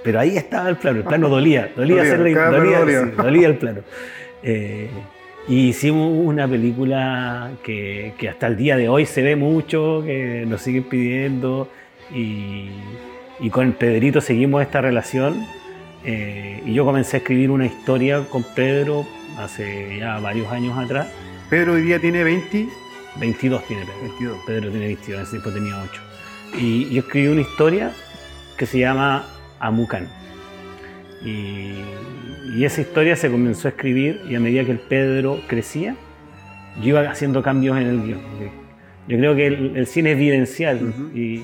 Pero 0.02 0.20
ahí 0.20 0.36
estaba 0.36 0.68
el 0.68 0.76
plano, 0.76 0.98
el 0.98 1.04
plano 1.04 1.28
dolía, 1.28 1.70
dolía, 1.74 2.04
dolía, 2.16 2.50
dolía, 2.50 3.04
dolía. 3.16 3.46
el 3.48 3.56
plano. 3.56 3.80
Eh, 4.42 4.90
Y 5.46 5.68
hicimos 5.68 6.10
una 6.26 6.48
película 6.48 7.50
que, 7.62 8.14
que, 8.18 8.30
hasta 8.30 8.46
el 8.46 8.56
día 8.56 8.78
de 8.78 8.88
hoy 8.88 9.04
se 9.04 9.22
ve 9.22 9.36
mucho, 9.36 10.02
que 10.04 10.44
nos 10.46 10.62
siguen 10.62 10.84
pidiendo 10.84 11.68
y, 12.14 12.68
y 13.40 13.50
con 13.50 13.72
Pedrito 13.72 14.22
seguimos 14.22 14.62
esta 14.62 14.80
relación. 14.80 15.44
Eh, 16.06 16.62
y 16.64 16.72
yo 16.72 16.84
comencé 16.86 17.16
a 17.16 17.20
escribir 17.20 17.50
una 17.50 17.66
historia 17.66 18.22
con 18.30 18.42
Pedro 18.54 19.04
hace 19.38 19.98
ya 19.98 20.18
varios 20.18 20.50
años 20.50 20.76
atrás. 20.78 21.08
Pedro 21.50 21.74
hoy 21.74 21.82
día 21.82 22.00
tiene 22.00 22.24
20. 22.24 22.68
22 23.16 23.66
tiene 23.66 23.84
Pedro. 23.84 24.00
22. 24.00 24.38
Pedro 24.46 24.70
tiene 24.70 24.86
22, 24.86 25.22
ese 25.22 25.30
tiempo 25.30 25.50
tenía 25.50 25.82
8. 25.82 26.02
Y 26.58 26.90
yo 26.90 27.00
escribí 27.00 27.28
una 27.28 27.40
historia 27.40 27.92
que 28.56 28.66
se 28.66 28.78
llama 28.78 29.26
Amucan. 29.60 30.08
Y, 31.24 31.74
y, 32.54 32.64
esa 32.64 32.80
historia 32.80 33.16
se 33.16 33.30
comenzó 33.30 33.68
a 33.68 33.70
escribir 33.70 34.20
y 34.28 34.34
a 34.34 34.40
medida 34.40 34.64
que 34.64 34.72
el 34.72 34.78
Pedro 34.78 35.40
crecía, 35.46 35.96
yo 36.80 36.88
iba 36.88 37.00
haciendo 37.10 37.42
cambios 37.42 37.78
en 37.78 37.86
el 37.86 38.02
guion. 38.02 38.20
Yo 39.06 39.18
creo 39.18 39.34
que 39.34 39.46
el, 39.46 39.76
el 39.76 39.86
cine 39.86 40.12
es 40.12 40.18
vivencial 40.18 40.80
uh 40.82 40.86
-huh. 40.86 41.14
y, 41.14 41.42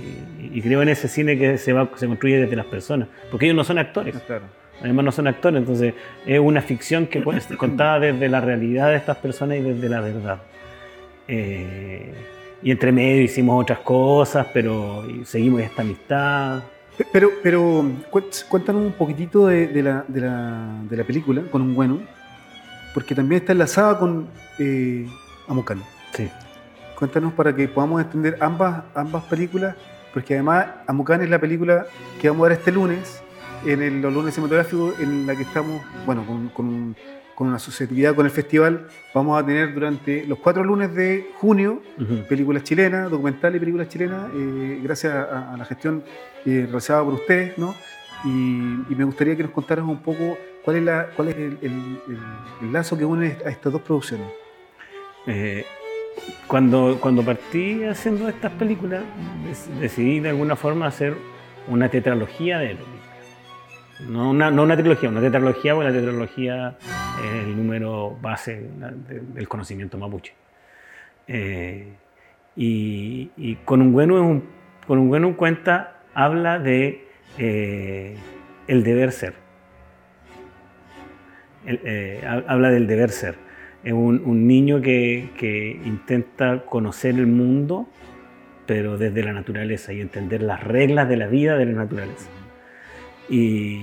y, 0.53 0.63
creo 0.63 0.83
en 0.83 0.89
ese 0.89 1.09
cine 1.09 1.39
que 1.39 1.59
se, 1.59 1.73
va, 1.73 1.91
se 1.97 2.07
construye 2.07 2.39
desde 2.39 2.57
las 2.57 2.67
personas, 2.67 3.09
porque 3.31 3.47
ellos 3.47 3.57
no 3.57 3.65
son 3.65 3.79
actores. 3.79 4.15
Claro. 4.27 4.60
Además 4.81 5.05
no 5.05 5.13
son 5.13 5.27
actores, 5.27 5.59
entonces 5.59 5.95
es 6.27 6.41
una 6.41 6.63
ficción 6.63 7.07
que 7.07 7.21
puede 7.21 7.41
ser 7.41 7.57
contada 7.57 8.01
desde 8.01 8.29
la 8.29 8.41
realidad 8.41 8.89
de 8.89 8.97
estas 8.97 9.17
personas 9.19 9.59
y 9.59 9.61
desde 9.61 9.89
la 9.89 10.01
verdad. 10.01 10.39
Eh, 11.29 12.13
y 12.63 12.71
entre 12.71 12.93
medio 12.93 13.23
hicimos 13.23 13.63
otras 13.63 13.81
cosas, 13.81 14.47
pero 14.53 15.05
seguimos 15.25 15.61
esta 15.61 15.83
amistad. 15.83 16.63
Pero, 17.13 17.31
pero 17.43 17.85
cuéntanos 18.49 18.83
un 18.83 18.93
poquitito 18.93 19.47
de, 19.47 19.69
de, 19.69 19.83
la, 19.83 20.05
de, 20.07 20.21
la, 20.21 20.69
de 20.89 20.97
la, 20.97 21.05
película, 21.05 21.43
con 21.51 21.63
un 21.63 21.75
bueno, 21.75 21.99
porque 22.93 23.15
también 23.15 23.41
está 23.41 23.53
enlazada 23.53 23.99
con 23.99 24.29
eh. 24.59 25.07
Sí. 26.13 26.29
Cuéntanos 26.97 27.33
para 27.33 27.55
que 27.55 27.67
podamos 27.67 28.03
entender 28.03 28.37
ambas, 28.41 28.83
ambas 28.95 29.25
películas, 29.25 29.75
porque 30.13 30.35
además 30.35 30.67
Amucan 30.87 31.23
es 31.23 31.31
la 31.31 31.39
película 31.39 31.87
que 32.21 32.29
vamos 32.29 32.47
a 32.47 32.49
ver 32.51 32.59
este 32.59 32.71
lunes, 32.71 33.23
en 33.67 33.83
el, 33.83 34.01
los 34.01 34.13
lunes 34.13 34.35
cinematográficos, 34.35 34.99
en 35.01 35.27
la 35.27 35.37
que 35.37 35.43
estamos, 35.43 35.83
bueno, 36.07 36.25
con, 36.27 36.49
con, 36.49 36.97
con 37.35 37.47
una 37.49 37.57
asociatividad 37.57 38.15
con 38.15 38.27
el 38.27 38.33
festival, 38.33 38.87
vamos 39.15 39.41
a 39.41 39.45
tener 39.45 39.73
durante 39.75 40.27
los 40.27 40.39
cuatro 40.39 40.63
lunes 40.63 40.95
de 40.95 41.31
junio 41.37 41.81
uh 41.99 42.03
-huh. 42.03 42.27
películas 42.27 42.63
chilenas, 42.65 43.11
documentales 43.11 43.57
y 43.57 43.61
películas 43.61 43.89
chilenas, 43.89 44.31
eh, 44.35 44.81
gracias 44.83 45.13
a, 45.15 45.55
a, 45.55 45.57
la 45.57 45.65
gestión 45.65 46.03
eh, 46.45 46.65
realizada 46.67 47.03
por 47.05 47.15
ustedes, 47.15 47.57
¿no? 47.59 47.75
Y, 48.25 48.29
y, 48.91 48.95
me 48.95 49.05
gustaría 49.05 49.35
que 49.35 49.43
nos 49.43 49.53
contaras 49.53 49.85
un 49.87 50.03
poco 50.03 50.37
cuál 50.63 50.77
es, 50.77 50.83
la, 50.83 51.07
cuál 51.17 51.29
es 51.29 51.37
el, 51.37 51.59
el, 51.63 51.73
el, 52.09 52.19
el 52.63 52.73
lazo 52.73 52.99
que 52.99 53.07
une 53.07 53.39
a 53.47 53.49
estas 53.49 53.73
dos 53.73 53.81
producciones. 53.81 54.29
Eh, 55.27 55.65
cuando, 56.47 56.99
cuando 57.01 57.23
partí 57.23 57.85
haciendo 57.85 58.29
estas 58.29 58.53
películas, 58.53 59.03
decidí 59.81 60.21
de 60.21 60.29
alguna 60.31 60.57
forma 60.57 60.87
hacer 60.87 61.15
una 61.69 61.89
tetralogía 61.89 62.59
de 62.59 62.75
películas. 62.75 62.90
No 64.09 64.31
una, 64.31 64.51
una 64.51 64.77
trilogía, 64.77 65.09
una 65.09 65.21
tetralogía, 65.21 65.75
porque 65.75 65.91
la 65.91 65.95
tetralogía 65.95 66.77
es 67.25 67.45
el 67.45 67.57
número 67.57 68.17
base 68.21 68.69
del 69.35 69.49
conocimiento 69.49 69.99
mapuche. 69.99 70.33
Eh, 71.29 71.93
y, 72.57 73.31
y, 73.37 73.55
con 73.65 73.81
un 73.81 73.93
bueno, 73.93 74.21
un, 74.21 74.45
con 74.87 74.99
un 74.99 75.09
bueno 75.09 75.37
cuenta 75.37 76.03
habla 76.15 76.59
de 76.59 77.07
eh, 77.39 78.17
el 78.67 78.83
deber 78.83 79.13
ser. 79.13 79.35
Eh, 81.67 82.23
habla 82.47 82.71
del 82.71 82.87
deber 82.87 83.11
ser. 83.11 83.37
Es 83.85 83.93
un, 83.93 84.23
un 84.25 84.47
niño 84.47 84.81
que, 84.81 85.31
que, 85.39 85.81
intenta 85.85 86.65
conocer 86.65 87.15
el 87.15 87.27
mundo, 87.27 87.89
pero 88.67 88.99
desde 88.99 89.23
la 89.23 89.33
naturaleza 89.33 89.93
y 89.93 90.01
entender 90.01 90.43
las 90.43 90.63
reglas 90.63 91.09
de 91.09 91.17
la 91.17 91.29
vida 91.29 91.57
de 91.57 91.67
la 91.67 91.73
naturaleza. 91.73 92.29
Y, 93.31 93.83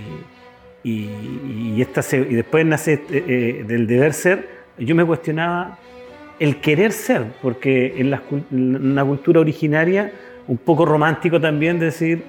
esta 1.81 2.01
y 2.15 2.35
después 2.35 2.65
nace 2.65 3.01
eh, 3.09 3.65
del 3.67 3.87
deber 3.87 4.13
ser, 4.13 4.47
yo 4.77 4.95
me 4.95 5.03
cuestionaba 5.03 5.79
el 6.39 6.61
querer 6.61 6.91
ser, 6.91 7.25
porque 7.41 7.95
en, 7.97 8.11
la, 8.11 8.21
en 8.51 8.75
una 8.75 9.03
cultura 9.03 9.41
originaria, 9.41 10.11
un 10.47 10.57
poco 10.57 10.85
romántico 10.85 11.41
también 11.41 11.79
decir, 11.79 12.23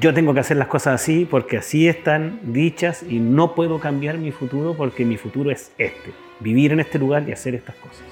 yo 0.00 0.14
tengo 0.14 0.34
que 0.34 0.40
hacer 0.40 0.56
las 0.56 0.68
cosas 0.68 1.00
así 1.00 1.26
porque 1.28 1.56
así 1.56 1.88
están 1.88 2.40
dichas 2.42 3.02
y 3.02 3.18
no 3.18 3.54
puedo 3.54 3.78
cambiar 3.78 4.18
mi 4.18 4.32
futuro 4.32 4.74
porque 4.74 5.04
mi 5.04 5.16
futuro 5.16 5.50
es 5.50 5.72
este, 5.78 6.12
vivir 6.40 6.72
en 6.72 6.80
este 6.80 6.98
lugar 6.98 7.28
y 7.28 7.32
hacer 7.32 7.54
estas 7.54 7.76
cosas. 7.76 8.04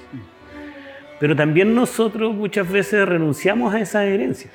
Pero 1.19 1.35
también 1.35 1.73
nosotros 1.73 2.33
muchas 2.33 2.69
veces 2.69 3.07
renunciamos 3.07 3.73
a 3.73 3.79
esas 3.79 4.03
herencias 4.03 4.53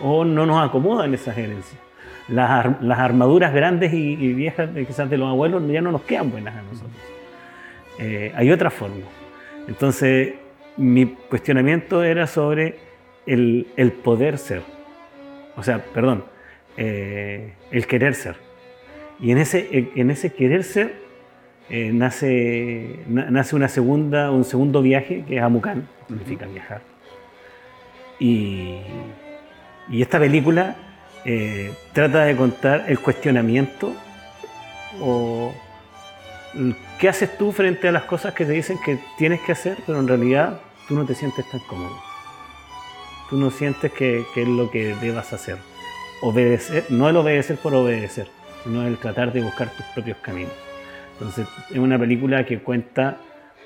o 0.00 0.24
no 0.24 0.46
nos 0.46 0.68
acomodan 0.68 1.14
esas 1.14 1.36
herencias. 1.36 1.80
Las, 2.28 2.80
las 2.80 2.98
armaduras 2.98 3.52
grandes 3.52 3.92
y, 3.92 4.12
y, 4.12 4.32
viejas 4.32 4.70
quizás 4.86 5.10
de 5.10 5.18
los 5.18 5.28
abuelos 5.28 5.62
ya 5.68 5.80
no 5.80 5.90
nos 5.90 6.02
quedan 6.02 6.30
buenas 6.30 6.54
a 6.54 6.62
nosotros. 6.62 6.96
Eh, 7.98 8.32
hay 8.34 8.50
otra 8.50 8.70
forma. 8.70 9.04
Entonces 9.66 10.34
mi 10.76 11.06
cuestionamiento 11.06 12.02
era 12.04 12.26
sobre 12.26 12.78
el, 13.26 13.66
el 13.76 13.92
poder 13.92 14.38
ser 14.38 14.62
o 15.56 15.62
sea, 15.62 15.84
perdón, 15.92 16.24
eh, 16.76 17.52
el 17.70 17.86
querer 17.86 18.14
ser. 18.14 18.36
Y 19.20 19.30
en 19.30 19.38
ese, 19.38 19.90
en 19.94 20.10
ese 20.10 20.32
querer 20.32 20.64
ser 20.64 20.94
eh, 21.68 21.90
nace, 21.92 23.00
nace 23.06 23.54
una 23.54 23.68
segunda, 23.68 24.30
un 24.30 24.44
segundo 24.44 24.82
viaje 24.82 25.24
que 25.26 25.36
es 25.36 25.42
Amucan, 25.42 25.88
que 26.00 26.14
significa 26.14 26.46
viajar. 26.46 26.82
Y, 28.18 28.78
y 29.88 30.02
esta 30.02 30.18
película 30.18 30.76
eh, 31.24 31.72
trata 31.92 32.24
de 32.24 32.36
contar 32.36 32.84
el 32.88 32.98
cuestionamiento 32.98 33.94
o 35.00 35.52
qué 36.98 37.08
haces 37.08 37.36
tú 37.38 37.52
frente 37.52 37.88
a 37.88 37.92
las 37.92 38.04
cosas 38.04 38.34
que 38.34 38.44
te 38.44 38.52
dicen 38.52 38.78
que 38.84 38.98
tienes 39.16 39.40
que 39.40 39.52
hacer, 39.52 39.78
pero 39.86 40.00
en 40.00 40.08
realidad 40.08 40.60
tú 40.88 40.94
no 40.94 41.04
te 41.06 41.14
sientes 41.14 41.48
tan 41.50 41.60
cómodo 41.60 42.12
tú 43.32 43.38
no 43.38 43.50
sientes 43.50 43.90
que, 43.92 44.26
que, 44.34 44.42
es 44.42 44.48
lo 44.48 44.70
que 44.70 44.94
debas 44.96 45.32
hacer. 45.32 45.56
Obedecer, 46.20 46.84
no 46.90 47.08
el 47.08 47.16
obedecer 47.16 47.56
por 47.56 47.74
obedecer, 47.74 48.28
sino 48.62 48.86
el 48.86 48.98
tratar 48.98 49.32
de 49.32 49.40
buscar 49.40 49.70
tus 49.70 49.86
propios 49.94 50.18
caminos. 50.18 50.52
Entonces, 51.14 51.48
es 51.70 51.78
una 51.78 51.98
película 51.98 52.44
que 52.44 52.58
cuenta 52.58 53.16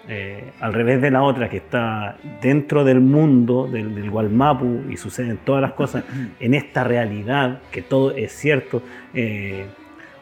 eh, 0.08 0.52
al 0.60 0.72
revés 0.72 1.02
de 1.02 1.10
la 1.10 1.22
otra, 1.22 1.48
que 1.48 1.56
está 1.56 2.16
dentro 2.40 2.84
del 2.84 3.00
mundo 3.00 3.66
del, 3.66 3.92
del 3.94 4.08
Gualmapu 4.08 4.82
y 4.88 4.96
suceden 4.96 5.38
todas 5.38 5.60
las 5.60 5.72
cosas 5.72 6.04
en 6.40 6.54
esta 6.54 6.84
realidad, 6.84 7.60
que 7.72 7.82
todo 7.82 8.12
es 8.12 8.32
cierto. 8.32 8.82
Eh, 9.14 9.66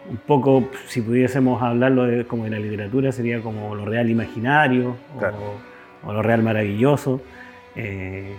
un 0.08 0.16
poco, 0.18 0.68
si 0.86 1.00
pudiésemos 1.02 1.62
hablarlo 1.62 2.04
de, 2.04 2.24
como 2.24 2.44
de 2.44 2.50
la 2.50 2.58
literatura, 2.58 3.12
sería 3.12 3.40
como 3.40 3.74
lo 3.74 3.84
real 3.84 4.10
imaginario 4.10 4.96
claro. 5.18 5.36
o, 6.02 6.08
o, 6.08 6.12
lo 6.12 6.22
real 6.22 6.42
maravilloso. 6.42 7.22
Eh, 7.76 8.34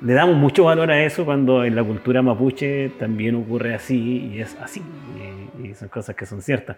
le 0.00 0.12
damos 0.12 0.36
mucho 0.36 0.64
valor 0.64 0.90
a 0.90 1.02
eso 1.04 1.24
cuando 1.24 1.64
en 1.64 1.74
la 1.74 1.84
cultura 1.84 2.22
mapuche 2.22 2.90
también 2.98 3.34
ocurre 3.34 3.74
así 3.74 4.30
y 4.32 4.40
es 4.40 4.56
así, 4.60 4.82
y, 5.62 5.68
y 5.68 5.74
son 5.74 5.88
cosas 5.88 6.14
que 6.16 6.24
son 6.26 6.40
ciertas. 6.40 6.76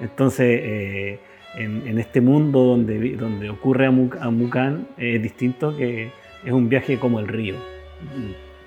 Entonces, 0.00 1.20
en, 1.56 1.86
en, 1.86 1.98
este 1.98 2.20
mundo 2.20 2.64
donde, 2.64 3.16
donde 3.16 3.50
ocurre 3.50 3.86
Amucan 3.86 4.88
es 4.96 5.22
distinto 5.22 5.76
que 5.76 6.10
es 6.44 6.52
un 6.52 6.68
viaje 6.68 6.98
como 6.98 7.20
el 7.20 7.28
río. 7.28 7.56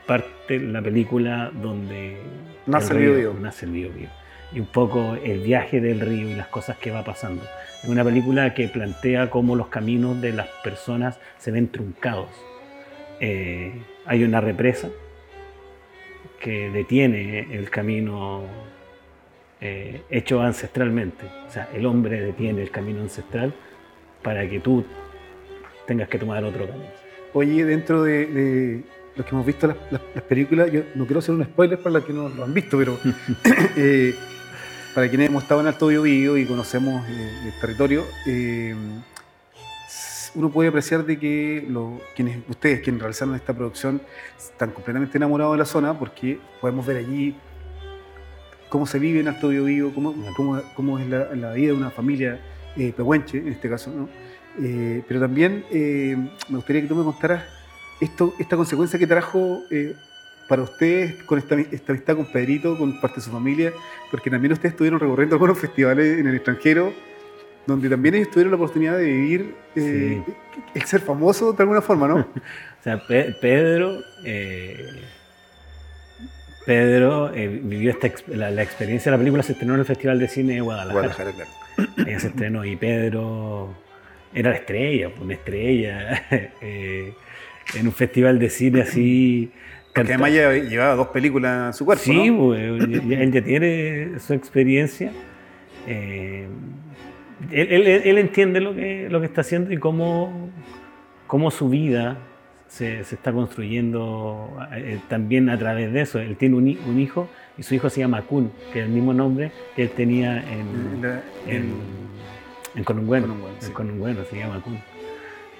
Parte 0.05 0.59
la 0.59 0.81
película 0.81 1.51
donde 1.53 2.17
nace 2.65 2.93
el, 2.93 2.99
río, 2.99 3.09
el 3.09 3.17
río, 3.17 3.33
nace 3.39 3.65
el 3.65 3.73
río, 3.73 3.91
río. 3.93 4.09
Y 4.53 4.59
un 4.61 4.67
poco 4.67 5.15
el 5.23 5.41
viaje 5.41 5.81
del 5.81 5.99
río 5.99 6.29
y 6.29 6.33
las 6.33 6.47
cosas 6.47 6.77
que 6.77 6.91
va 6.91 7.03
pasando. 7.03 7.43
Es 7.83 7.89
una 7.89 8.03
película 8.03 8.53
que 8.53 8.67
plantea 8.69 9.29
cómo 9.29 9.55
los 9.55 9.67
caminos 9.67 10.21
de 10.21 10.31
las 10.31 10.47
personas 10.63 11.19
se 11.37 11.51
ven 11.51 11.67
truncados. 11.67 12.29
Eh, 13.19 13.73
hay 14.05 14.23
una 14.23 14.39
represa 14.39 14.89
que 16.39 16.69
detiene 16.69 17.53
el 17.53 17.69
camino 17.69 18.43
eh, 19.61 20.01
hecho 20.09 20.41
ancestralmente. 20.41 21.25
O 21.47 21.51
sea, 21.51 21.69
el 21.73 21.85
hombre 21.85 22.21
detiene 22.21 22.61
el 22.61 22.71
camino 22.71 23.01
ancestral 23.01 23.53
para 24.21 24.47
que 24.47 24.59
tú 24.59 24.85
tengas 25.85 26.09
que 26.09 26.19
tomar 26.19 26.43
otro 26.43 26.67
camino. 26.67 26.89
Oye, 27.33 27.65
dentro 27.65 28.03
de, 28.03 28.25
de 28.25 28.83
los 29.15 29.25
que 29.25 29.31
hemos 29.33 29.45
visto 29.45 29.67
las, 29.67 29.77
las, 29.91 30.01
las, 30.13 30.23
películas, 30.23 30.71
yo 30.71 30.81
no 30.95 31.05
quiero 31.05 31.19
hacer 31.19 31.35
un 31.35 31.43
spoiler 31.43 31.79
para 31.79 31.93
los 31.93 32.05
que 32.05 32.13
no 32.13 32.29
lo 32.29 32.43
han 32.43 32.53
visto, 32.53 32.77
pero 32.77 32.99
eh, 33.75 34.15
para 34.93 35.09
quienes 35.09 35.29
hemos 35.29 35.43
estado 35.43 35.61
en 35.61 35.67
Alto 35.67 35.87
Biobío 35.87 36.37
y 36.37 36.45
conocemos 36.45 37.07
eh, 37.07 37.31
el 37.45 37.59
territorio, 37.59 38.03
eh, 38.25 38.75
uno 40.35 40.49
puede 40.51 40.69
apreciar 40.69 41.03
de 41.05 41.17
que 41.17 41.65
lo, 41.67 41.99
quienes, 42.15 42.39
ustedes, 42.47 42.81
quienes 42.81 43.01
realizaron 43.01 43.35
esta 43.35 43.53
producción, 43.53 44.01
están 44.37 44.71
completamente 44.71 45.17
enamorados 45.17 45.53
de 45.53 45.57
la 45.59 45.65
zona 45.65 45.97
porque 45.97 46.39
podemos 46.61 46.85
ver 46.85 46.97
allí 46.97 47.35
cómo 48.69 48.85
se 48.85 48.99
vive 48.99 49.19
en 49.19 49.27
Alto 49.27 49.49
Biobío, 49.49 49.93
cómo, 49.93 50.15
cómo, 50.35 50.61
cómo 50.75 50.99
es 50.99 51.07
la, 51.07 51.33
la, 51.35 51.53
vida 51.53 51.67
de 51.67 51.77
una 51.77 51.91
familia 51.91 52.39
eh, 52.75 52.93
pehuenche, 52.95 53.37
en 53.37 53.49
este 53.49 53.69
caso, 53.69 53.91
¿no? 53.91 54.07
Eh, 54.59 55.03
pero 55.07 55.19
también 55.19 55.63
eh, 55.71 56.15
me 56.49 56.55
gustaría 56.55 56.81
que 56.81 56.87
tú 56.87 56.95
me 56.95 57.03
contaras 57.03 57.43
esto, 58.01 58.33
esta 58.39 58.55
consecuencia 58.55 58.97
que 58.97 59.05
trajo 59.05 59.61
eh, 59.69 59.95
para 60.49 60.63
ustedes 60.63 61.23
con 61.23 61.37
esta, 61.37 61.55
esta, 61.55 61.91
amistad 61.91 62.15
con 62.15 62.31
Pedrito, 62.31 62.77
con 62.77 62.99
parte 62.99 63.17
de 63.17 63.21
su 63.21 63.31
familia, 63.31 63.71
porque 64.09 64.29
también 64.29 64.53
ustedes 64.53 64.71
estuvieron 64.73 64.99
recorriendo 64.99 65.35
algunos 65.35 65.59
festivales 65.59 66.19
en 66.19 66.27
el 66.27 66.35
extranjero, 66.35 66.91
donde 67.67 67.89
también 67.89 68.15
ellos 68.15 68.31
tuvieron 68.31 68.51
la 68.51 68.55
oportunidad 68.57 68.97
de 68.97 69.05
vivir 69.05 69.55
sí. 69.75 70.23
el 70.73 70.81
ser 70.83 71.01
famoso 71.01 71.53
de 71.53 71.61
alguna 71.61 71.81
forma, 71.81 72.07
¿no? 72.07 72.15
o 72.79 72.83
sea, 72.83 73.05
Pe 73.05 73.35
Pedro 73.39 73.99
Pedro 76.67 77.33
eh, 77.33 77.47
vivió 77.47 77.91
esta, 77.91 78.11
la, 78.27 78.51
la, 78.51 78.61
experiencia 78.61 79.09
de 79.09 79.17
la 79.17 79.19
película, 79.19 79.41
se 79.41 79.53
estrenó 79.53 79.75
en 79.75 79.79
el 79.79 79.85
Festival 79.85 80.19
de 80.19 80.27
Cine 80.27 80.55
de 80.55 80.59
Guadalajara. 80.59 81.07
Guadalajara 81.07 81.31
claro. 81.31 81.91
Ella 82.05 82.19
se 82.19 82.27
estrenó 82.27 82.65
y 82.65 82.75
Pedro 82.75 83.73
era 84.33 84.49
la 84.49 84.57
estrella, 84.57 85.09
una 85.21 85.33
estrella, 85.33 86.23
eh, 86.61 87.13
en 87.73 87.87
un 87.87 87.93
festival 87.93 88.37
de 88.37 88.49
cine 88.49 88.81
así. 88.81 89.49
Porque 89.95 90.11
además 90.11 90.33
ya 90.33 90.51
llevaba 90.51 90.95
dos 90.95 91.07
películas 91.07 91.67
en 91.67 91.73
su 91.73 91.85
cuerpo. 91.85 92.03
Sí, 92.03 92.29
¿no? 92.29 92.47
pues, 92.47 92.59
él 92.61 93.31
ya 93.31 93.41
tiene 93.41 94.19
su 94.19 94.33
experiencia. 94.33 95.13
Eh, 95.87 96.47
él, 97.49 97.67
él, 97.71 97.87
él, 98.03 98.17
entiende 98.17 98.59
lo 98.59 98.75
que, 98.75 99.07
lo 99.09 99.21
que 99.21 99.27
está 99.27 99.39
haciendo 99.39 99.71
y 99.71 99.77
cómo, 99.77 100.49
cómo 101.27 101.49
su 101.49 101.69
vida 101.69 102.17
se, 102.67 103.03
se 103.03 103.15
está 103.15 103.31
construyendo 103.31 104.57
eh, 104.73 104.99
también 105.07 105.49
a 105.49 105.57
través 105.57 105.91
de 105.93 106.01
eso. 106.01 106.19
Él 106.19 106.37
tiene 106.37 106.55
un, 106.55 106.77
un, 106.87 106.99
hijo 106.99 107.29
y 107.57 107.63
su 107.63 107.75
hijo 107.75 107.89
se 107.89 108.01
llama 108.01 108.21
Kun, 108.23 108.51
que 108.73 108.79
es 108.79 108.85
el 108.85 108.91
mismo 108.91 109.13
nombre 109.13 109.51
que 109.75 109.83
él 109.83 109.89
tenía 109.91 110.37
en, 110.37 111.01
La, 111.01 111.23
en, 111.45 111.55
en, 111.55 111.73
en 112.75 112.83
Conungüeno. 112.83 113.35
Sí. 113.59 113.67
En 113.67 113.73
Conungüeno 113.73 114.23
se 114.25 114.37
llama 114.37 114.61
Kun. 114.61 114.79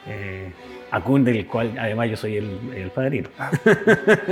Eh, 0.07 0.51
Akun, 0.91 1.23
del 1.23 1.45
cual 1.47 1.75
además 1.77 2.09
yo 2.09 2.17
soy 2.17 2.37
el, 2.37 2.59
el 2.75 2.89
padrino. 2.91 3.29
Ah. 3.37 3.51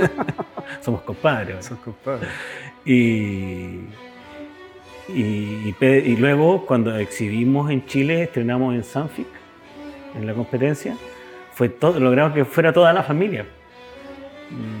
Somos 0.80 1.02
compadres. 1.02 1.66
Somos 1.66 1.84
compadres. 1.84 2.28
Y, 2.84 3.80
y, 5.08 5.74
y, 5.78 6.16
luego, 6.16 6.64
cuando 6.66 6.96
exhibimos 6.96 7.70
en 7.70 7.84
Chile, 7.84 8.22
estrenamos 8.22 8.74
en 8.74 8.84
Sanfic, 8.84 9.26
en 10.14 10.26
la 10.26 10.32
competencia 10.34 10.96
fue 11.56 11.70
todo, 11.70 11.98
logramos 11.98 12.34
que 12.34 12.44
fuera 12.44 12.70
toda 12.70 12.92
la 12.92 13.02
familia. 13.02 13.46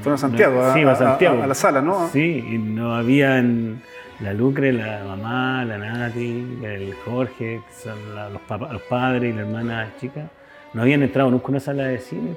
Fueron 0.02 0.12
a 0.12 0.18
Santiago, 0.18 0.62
a, 0.62 0.74
sí, 0.74 0.82
a, 0.82 0.94
Santiago. 0.94 1.40
A, 1.40 1.44
a, 1.44 1.46
la 1.46 1.54
sala, 1.54 1.80
¿no? 1.80 2.06
Sí, 2.08 2.46
y 2.50 2.58
no 2.58 2.94
habían 2.94 3.80
la 4.20 4.34
Lucre, 4.34 4.74
la 4.74 5.02
mamá, 5.02 5.64
la 5.64 5.78
Nati, 5.78 6.58
el 6.62 6.92
Jorge, 7.02 7.62
que 7.66 7.82
son 7.82 8.14
la, 8.14 8.28
los, 8.28 8.42
papás, 8.42 8.74
los 8.74 8.82
padres 8.82 9.32
y 9.32 9.34
la 9.34 9.40
hermana 9.40 9.90
chica, 9.98 10.28
no 10.74 10.82
habían 10.82 11.02
entrado 11.02 11.30
nunca 11.30 11.46
a 11.46 11.48
una 11.48 11.60
sala 11.60 11.84
de 11.84 11.98
cine. 11.98 12.34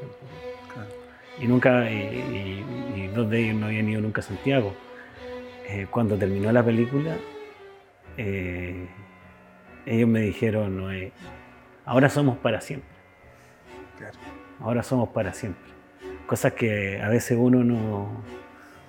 Claro. 0.73 0.89
Y 1.37 1.45
nunca, 1.45 1.91
y, 1.91 1.95
y, 2.95 3.01
y, 3.01 3.07
dos 3.07 3.29
de 3.29 3.41
ellos 3.41 3.55
no 3.57 3.65
habían 3.65 3.89
ido 3.89 3.99
nunca 3.99 4.21
a 4.21 4.23
Santiago. 4.23 4.73
Eh, 5.67 5.85
cuando 5.91 6.17
terminó 6.17 6.49
la 6.53 6.63
película, 6.63 7.17
eh, 8.15 8.87
ellos 9.85 10.07
me 10.07 10.21
dijeron, 10.21 10.77
no, 10.77 10.93
eh, 10.93 11.11
ahora 11.85 12.07
somos 12.07 12.37
para 12.37 12.61
siempre. 12.61 12.98
Claro. 13.99 14.17
Ahora 14.59 14.81
somos 14.81 15.09
para 15.09 15.33
siempre. 15.33 15.69
Cosas 16.25 16.53
que 16.53 17.01
a 17.01 17.09
veces 17.09 17.37
uno 17.39 17.63
no, 17.63 18.09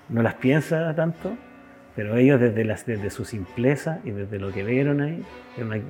no 0.09 0.23
las 0.23 0.35
piensa 0.35 0.95
tanto, 0.95 1.37
pero 1.95 2.17
ellos 2.17 2.41
desde, 2.41 2.65
las, 2.65 2.87
desde 2.87 3.11
su 3.11 3.25
simpleza 3.25 4.01
y 4.05 4.11
desde 4.11 4.39
lo 4.39 4.53
que 4.53 4.63
vieron 4.63 5.01
ahí, 5.01 5.23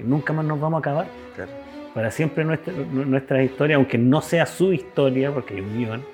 nunca 0.04 0.32
más 0.32 0.44
nos 0.44 0.58
vamos 0.58 0.78
a 0.78 0.80
acabar. 0.80 1.06
Claro. 1.36 1.52
Para 1.94 2.10
siempre 2.10 2.44
nuestra, 2.44 2.72
nuestra 2.72 3.42
historia, 3.42 3.76
aunque 3.76 3.98
no 3.98 4.20
sea 4.20 4.46
su 4.46 4.72
historia, 4.72 5.32
porque 5.32 5.54
hay 5.54 5.60
un 5.60 5.78
guion, 5.78 6.04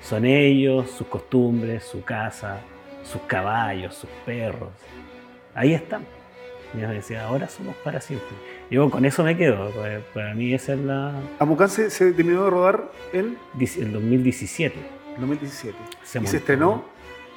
son 0.00 0.24
ellos, 0.24 0.90
sus 0.90 1.06
costumbres, 1.06 1.84
su 1.84 2.04
casa, 2.04 2.58
sus 3.02 3.22
caballos, 3.22 3.94
sus 3.94 4.10
perros. 4.26 4.70
Ahí 5.54 5.74
están. 5.74 6.04
Y 6.74 6.78
decía, 6.78 7.24
ahora 7.24 7.48
somos 7.48 7.76
para 7.84 8.00
siempre. 8.00 8.28
Yo 8.72 8.88
con 8.88 9.04
eso 9.04 9.22
me 9.22 9.36
quedo. 9.36 9.70
Para 10.14 10.34
mí 10.34 10.54
esa 10.54 10.72
es 10.72 10.78
la... 10.78 11.12
Amucán 11.38 11.68
se, 11.68 11.90
se 11.90 12.10
terminó 12.12 12.44
de 12.44 12.50
rodar 12.50 12.90
en... 13.12 13.36
El 13.60 13.92
2017. 13.92 14.74
2017. 15.18 15.76
Se 16.02 16.18
¿Y 16.18 16.26
se 16.26 16.38
estrenó? 16.38 16.82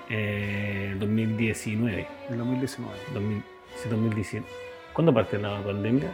Eh, 0.09 0.91
en 0.93 0.99
2019. 0.99 2.07
En 2.29 2.37
2019. 2.37 2.97
2000, 3.13 3.43
sí, 3.75 3.89
2017. 3.89 4.47
¿Cuándo 4.93 5.13
parte 5.13 5.37
la 5.37 5.61
pandemia? 5.61 6.09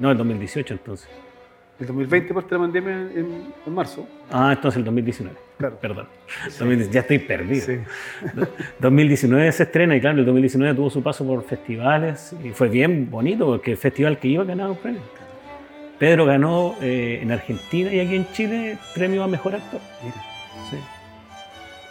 No, 0.00 0.10
el 0.10 0.16
2018 0.16 0.72
entonces. 0.72 1.10
El 1.80 1.88
2020 1.88 2.34
parte 2.34 2.54
la 2.54 2.60
pandemia 2.60 2.92
en, 2.92 3.52
en, 3.66 3.74
marzo. 3.74 4.06
Ah, 4.30 4.52
entonces 4.52 4.78
el 4.78 4.84
2019. 4.84 5.36
Claro. 5.58 5.78
Perdón. 5.80 6.06
Sí. 6.48 6.64
Ya 6.90 7.00
estoy 7.00 7.18
perdido. 7.18 7.66
Sí. 7.66 7.78
2019 8.78 9.50
se 9.50 9.64
estrena 9.64 9.96
y 9.96 10.00
claro, 10.00 10.18
el 10.18 10.24
2019 10.24 10.74
tuvo 10.74 10.90
su 10.90 11.02
paso 11.02 11.26
por 11.26 11.42
festivales 11.42 12.34
y 12.44 12.50
fue 12.50 12.68
bien 12.68 13.10
bonito 13.10 13.46
porque 13.46 13.72
el 13.72 13.76
festival 13.76 14.18
que 14.18 14.28
iba 14.28 14.44
ganaba 14.44 14.70
un 14.70 14.78
premio. 14.78 15.02
Pedro 15.98 16.26
ganó 16.26 16.76
eh, 16.80 17.20
en 17.22 17.32
Argentina 17.32 17.92
y 17.92 18.00
aquí 18.00 18.16
en 18.16 18.26
Chile 18.32 18.78
premio 18.94 19.24
a 19.24 19.26
mejor 19.26 19.54
actor. 19.54 19.80
Mira. 20.02 20.33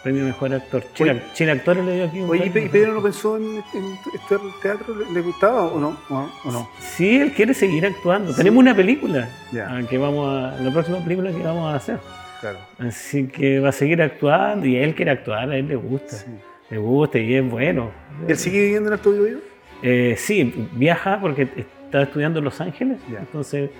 Premio 0.04 0.22
mejor 0.26 0.52
actor. 0.52 0.84
Chile, 0.92 1.22
Chile 1.32 1.52
Actores 1.52 1.82
le 1.82 1.94
dio 1.94 2.04
aquí 2.04 2.20
un 2.20 2.28
Oye, 2.28 2.44
¿y 2.44 2.50
Pedro 2.50 2.92
no 2.92 3.02
pensó 3.02 3.38
en, 3.38 3.56
en 3.72 3.98
este 4.14 4.36
teatro? 4.60 4.94
¿Le, 5.10 5.20
gustaba 5.22 5.64
o 5.64 5.80
no? 5.80 5.96
¿O 6.10 6.52
no? 6.52 6.68
Sí, 6.78 7.18
él 7.18 7.32
quiere 7.32 7.54
seguir 7.54 7.86
actuando. 7.86 8.32
Sí. 8.32 8.36
Tenemos 8.36 8.60
una 8.60 8.76
película 8.76 9.30
yeah. 9.50 9.82
que 9.88 9.96
vamos 9.96 10.28
a, 10.28 10.60
la 10.60 10.70
próxima 10.70 11.02
película 11.02 11.32
que 11.32 11.42
vamos 11.42 11.72
a 11.72 11.76
hacer. 11.76 11.98
Claro. 12.42 12.58
Así 12.78 13.28
que 13.28 13.60
va 13.60 13.70
a 13.70 13.72
seguir 13.72 14.02
actuando 14.02 14.66
y 14.66 14.76
él 14.76 14.94
quiere 14.94 15.10
actuar, 15.10 15.48
a 15.48 15.56
él 15.56 15.68
le 15.68 15.76
gusta. 15.76 16.16
Sí. 16.16 16.26
Le 16.68 16.76
gusta 16.76 17.18
y 17.18 17.36
es 17.36 17.50
bueno. 17.50 17.90
¿Él 18.28 18.36
sigue 18.36 18.60
viviendo 18.60 18.90
en 18.90 18.92
Alto 18.92 19.10
Vivo? 19.10 19.40
Eh, 19.82 20.16
sí, 20.18 20.68
viaja 20.72 21.18
porque 21.18 21.48
está 21.56 22.02
estudiando 22.02 22.40
en 22.40 22.44
Los 22.44 22.60
Ángeles. 22.60 22.98
Yeah. 23.08 23.20
Entonces 23.20 23.70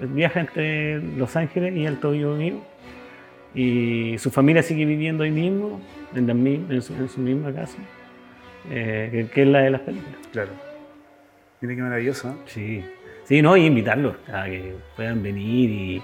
viaja 0.00 0.40
entre 0.40 1.02
Los 1.18 1.36
Ángeles 1.36 1.76
y 1.76 1.86
Alto 1.86 2.12
Vivo 2.12 2.36
y 3.54 4.16
su 4.18 4.30
familia 4.30 4.62
sigue 4.62 4.84
viviendo 4.84 5.24
ahí 5.24 5.30
mismo, 5.30 5.80
en, 6.14 6.26
la, 6.26 6.32
en, 6.32 6.82
su, 6.82 6.94
en 6.94 7.08
su, 7.08 7.20
misma 7.20 7.52
casa, 7.52 7.78
eh, 8.70 9.28
que, 9.32 9.42
es 9.42 9.48
la 9.48 9.60
de 9.60 9.70
las 9.70 9.80
películas. 9.82 10.18
Claro. 10.32 10.50
Mira 11.60 11.76
qué 11.76 11.82
maravilloso. 11.82 12.30
¿eh? 12.30 12.34
Sí. 12.46 12.84
Sí, 13.24 13.40
no, 13.40 13.56
y 13.56 13.64
invitarlos 13.64 14.16
a 14.32 14.44
que 14.44 14.74
puedan 14.96 15.22
venir. 15.22 15.70
Y, 15.70 16.02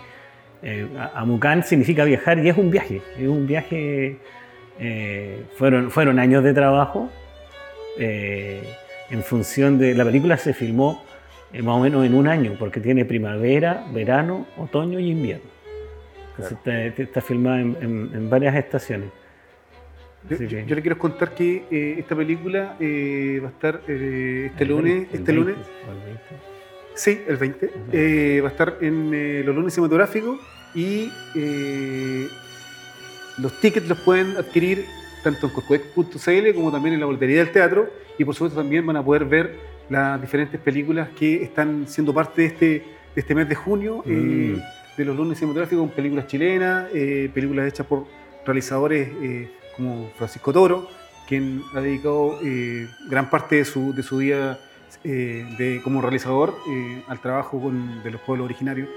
eh, 0.62 0.86
a, 0.98 1.20
a 1.20 1.24
Mucán 1.24 1.62
significa 1.64 2.04
viajar 2.04 2.38
y 2.38 2.48
es 2.48 2.56
un 2.56 2.70
viaje. 2.70 3.02
Es 3.18 3.28
un 3.28 3.46
viaje. 3.46 4.16
Eh, 4.78 5.44
fueron, 5.56 5.90
fueron 5.90 6.18
años 6.18 6.42
de 6.42 6.54
trabajo 6.54 7.10
eh, 7.98 8.62
en 9.10 9.22
función 9.22 9.78
de. 9.78 9.94
La 9.94 10.04
película 10.04 10.36
se 10.38 10.54
filmó 10.54 11.04
más 11.52 11.76
o 11.76 11.80
menos 11.80 12.06
en 12.06 12.14
un 12.14 12.28
año, 12.28 12.54
porque 12.58 12.80
tiene 12.80 13.04
primavera, 13.04 13.84
verano, 13.92 14.46
otoño 14.56 14.98
y 14.98 15.10
invierno. 15.10 15.59
Claro. 16.40 16.56
Está, 16.56 17.02
está, 17.02 17.20
filmada 17.20 17.60
en, 17.60 17.76
en, 17.80 18.10
en, 18.14 18.30
varias 18.30 18.54
estaciones. 18.56 19.10
Yo, 20.28 20.36
yo, 20.36 20.58
yo, 20.60 20.74
le 20.74 20.82
quiero 20.82 20.98
contar 20.98 21.34
que 21.34 21.64
eh, 21.70 21.96
esta 21.98 22.14
película 22.14 22.76
eh, 22.78 23.40
va 23.42 23.48
a 23.48 23.52
estar 23.52 23.80
eh, 23.88 24.50
este 24.50 24.64
el 24.64 24.70
lunes. 24.70 24.94
20, 24.94 25.16
este 25.16 25.30
el 25.30 25.36
lunes. 25.36 25.56
20. 26.04 26.20
Sí, 26.94 27.22
el 27.26 27.36
20. 27.36 27.66
Uh 27.66 27.70
-huh. 27.70 28.42
va 28.42 28.48
a 28.48 28.50
estar 28.50 28.76
en 28.80 29.46
los 29.46 29.54
lunes 29.54 29.72
cinematográficos 29.72 30.40
y 30.74 31.10
los 33.38 33.60
tickets 33.60 33.88
los 33.88 33.98
pueden 34.00 34.36
adquirir 34.36 34.84
tanto 35.24 35.46
en 35.46 35.52
corcuec.cl 35.52 36.54
como 36.54 36.70
también 36.70 36.94
en 36.94 37.00
la 37.00 37.06
boletería 37.06 37.38
del 37.38 37.52
teatro 37.52 37.90
y 38.18 38.24
por 38.24 38.34
supuesto 38.34 38.58
también 38.60 38.86
van 38.86 38.96
a 38.96 39.04
poder 39.04 39.24
ver 39.24 39.54
las 39.88 40.20
diferentes 40.20 40.60
películas 40.60 41.08
que 41.18 41.42
están 41.42 41.86
siendo 41.88 42.12
parte 42.12 42.42
de 42.42 42.48
este, 42.48 42.66
de 42.66 43.20
este 43.20 43.34
mes 43.34 43.48
de 43.48 43.54
junio. 43.54 44.02
Mm 44.04 44.58
de 45.00 45.06
los 45.06 45.16
lunes 45.16 45.38
cinematográficos 45.38 45.86
con 45.86 45.96
películas 45.96 46.26
chilenas, 46.26 46.88
eh, 46.92 47.30
películas 47.32 47.66
hechas 47.66 47.86
por 47.86 48.04
realizadores 48.44 49.08
eh, 49.22 49.50
como 49.74 50.10
Francisco 50.14 50.52
Toro, 50.52 50.88
quien 51.26 51.62
ha 51.74 51.80
dedicado 51.80 52.38
eh, 52.44 52.86
gran 53.08 53.30
parte 53.30 53.56
de 53.56 53.64
su, 53.64 53.94
de 53.94 54.02
su 54.02 54.18
día 54.18 54.58
de, 55.02 55.80
como 55.82 56.02
realizador 56.02 56.54
al 57.08 57.20
trabajo 57.22 57.58
con, 57.58 58.02
de 58.02 58.10
los 58.10 58.20
pueblos 58.20 58.44
originarios. 58.44 58.88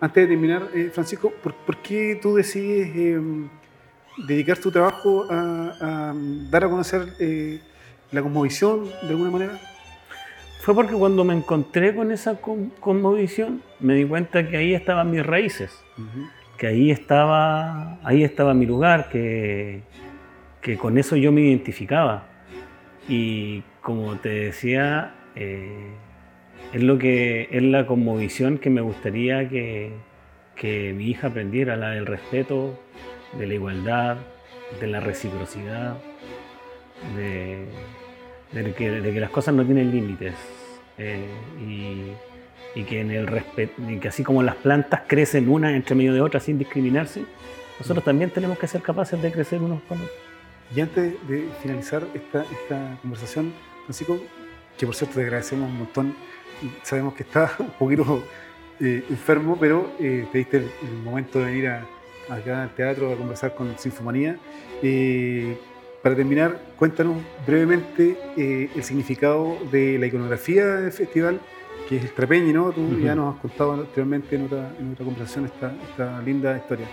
antes 0.00 0.22
de 0.22 0.26
terminar, 0.26 0.68
Francisco, 0.92 1.32
¿por, 1.42 1.54
¿por, 1.54 1.78
qué 1.78 2.18
tú 2.20 2.34
decides 2.34 2.92
dedicar 4.26 4.58
tu 4.58 4.70
trabajo 4.70 5.24
a, 5.30 6.10
a, 6.10 6.14
dar 6.50 6.64
a 6.64 6.68
conocer 6.68 7.14
la 8.10 8.20
cosmovisión 8.20 8.84
de 8.84 9.08
alguna 9.08 9.30
manera? 9.30 9.71
Fue 10.62 10.76
porque 10.76 10.94
cuando 10.94 11.24
me 11.24 11.34
encontré 11.34 11.92
con 11.92 12.12
esa 12.12 12.40
conmovisión 12.78 13.62
me 13.80 13.94
di 13.94 14.04
cuenta 14.04 14.48
que 14.48 14.56
ahí 14.56 14.74
estaban 14.74 15.10
mis 15.10 15.26
raíces, 15.26 15.82
uh 15.98 16.02
-huh. 16.02 16.30
que 16.56 16.68
ahí 16.68 16.92
estaba, 16.92 17.98
ahí 18.04 18.22
estaba 18.22 18.54
mi 18.54 18.64
lugar, 18.64 19.08
que, 19.08 19.82
que 20.60 20.78
con 20.78 20.98
eso 20.98 21.16
yo 21.16 21.32
me 21.32 21.40
identificaba. 21.40 22.28
Y 23.08 23.64
como 23.80 24.14
te 24.18 24.28
decía, 24.28 25.14
eh, 25.34 25.90
es 26.72 26.80
lo 26.80 26.96
que 26.96 27.48
es 27.50 27.62
la 27.64 27.84
conmovisión 27.84 28.58
que 28.58 28.70
me 28.70 28.82
gustaría 28.82 29.48
que, 29.48 29.90
que 30.54 30.92
mi 30.92 31.08
hija 31.10 31.26
aprendiera, 31.26 31.76
la 31.76 31.90
del 31.90 32.06
respeto, 32.06 32.78
de 33.36 33.48
la 33.48 33.54
igualdad, 33.54 34.16
de 34.80 34.86
la 34.86 35.00
reciprocidad, 35.00 35.96
de, 37.16 37.66
de 38.52 38.72
que, 38.74 38.90
de 38.90 39.12
que 39.12 39.20
las 39.20 39.30
cosas 39.30 39.54
no 39.54 39.64
tienen 39.64 39.90
límites 39.90 40.34
eh, 40.98 41.26
y, 41.60 42.12
y 42.78 42.84
que 42.84 43.00
en 43.00 43.10
el 43.10 43.26
respeto, 43.26 43.74
que 44.00 44.08
así 44.08 44.22
como 44.22 44.42
las 44.42 44.56
plantas 44.56 45.02
crecen 45.06 45.48
una 45.48 45.74
entre 45.74 45.94
medio 45.94 46.12
de 46.14 46.20
otra 46.20 46.40
sin 46.40 46.58
discriminarse, 46.58 47.24
nosotros 47.78 48.04
también 48.04 48.30
tenemos 48.30 48.58
que 48.58 48.66
ser 48.66 48.82
capaces 48.82 49.20
de 49.20 49.32
crecer 49.32 49.60
unos 49.60 49.82
con 49.82 49.98
otros. 49.98 50.16
Y 50.74 50.80
antes 50.80 51.14
de 51.28 51.48
finalizar 51.62 52.06
esta, 52.14 52.42
esta 52.42 52.98
conversación, 53.02 53.52
Francisco, 53.84 54.18
que 54.78 54.86
por 54.86 54.94
cierto 54.94 55.16
te 55.16 55.22
agradecemos 55.22 55.68
un 55.68 55.78
montón, 55.78 56.14
sabemos 56.82 57.14
que 57.14 57.24
estás 57.24 57.52
un 57.58 57.70
poquito 57.70 58.22
eh, 58.80 59.04
enfermo, 59.10 59.56
pero 59.58 59.92
eh, 59.98 60.26
te 60.32 60.38
diste 60.38 60.56
el, 60.58 60.70
el 60.82 61.02
momento 61.02 61.38
de 61.38 61.44
venir 61.46 61.68
a, 61.68 61.86
acá 62.28 62.62
al 62.62 62.74
teatro 62.74 63.12
a 63.12 63.16
conversar 63.16 63.54
con 63.54 63.78
Sinfomanía. 63.78 64.38
Eh, 64.82 65.58
para 66.02 66.16
terminar, 66.16 66.60
cuéntanos 66.76 67.16
brevemente 67.46 68.16
eh, 68.36 68.68
el 68.74 68.82
significado 68.82 69.56
de 69.70 69.98
la 69.98 70.06
iconografía 70.06 70.64
del 70.66 70.92
festival, 70.92 71.40
que 71.88 71.96
es 71.98 72.04
el 72.04 72.10
trapeñi, 72.12 72.52
¿no? 72.52 72.72
Tú 72.72 72.98
ya 73.00 73.14
nos 73.14 73.34
has 73.34 73.40
contado 73.40 73.72
anteriormente 73.74 74.36
en 74.36 74.46
otra, 74.46 74.70
en 74.80 74.92
otra 74.92 75.04
conversación 75.04 75.44
esta, 75.46 75.72
esta 75.90 76.20
linda 76.22 76.56
historia. 76.56 76.86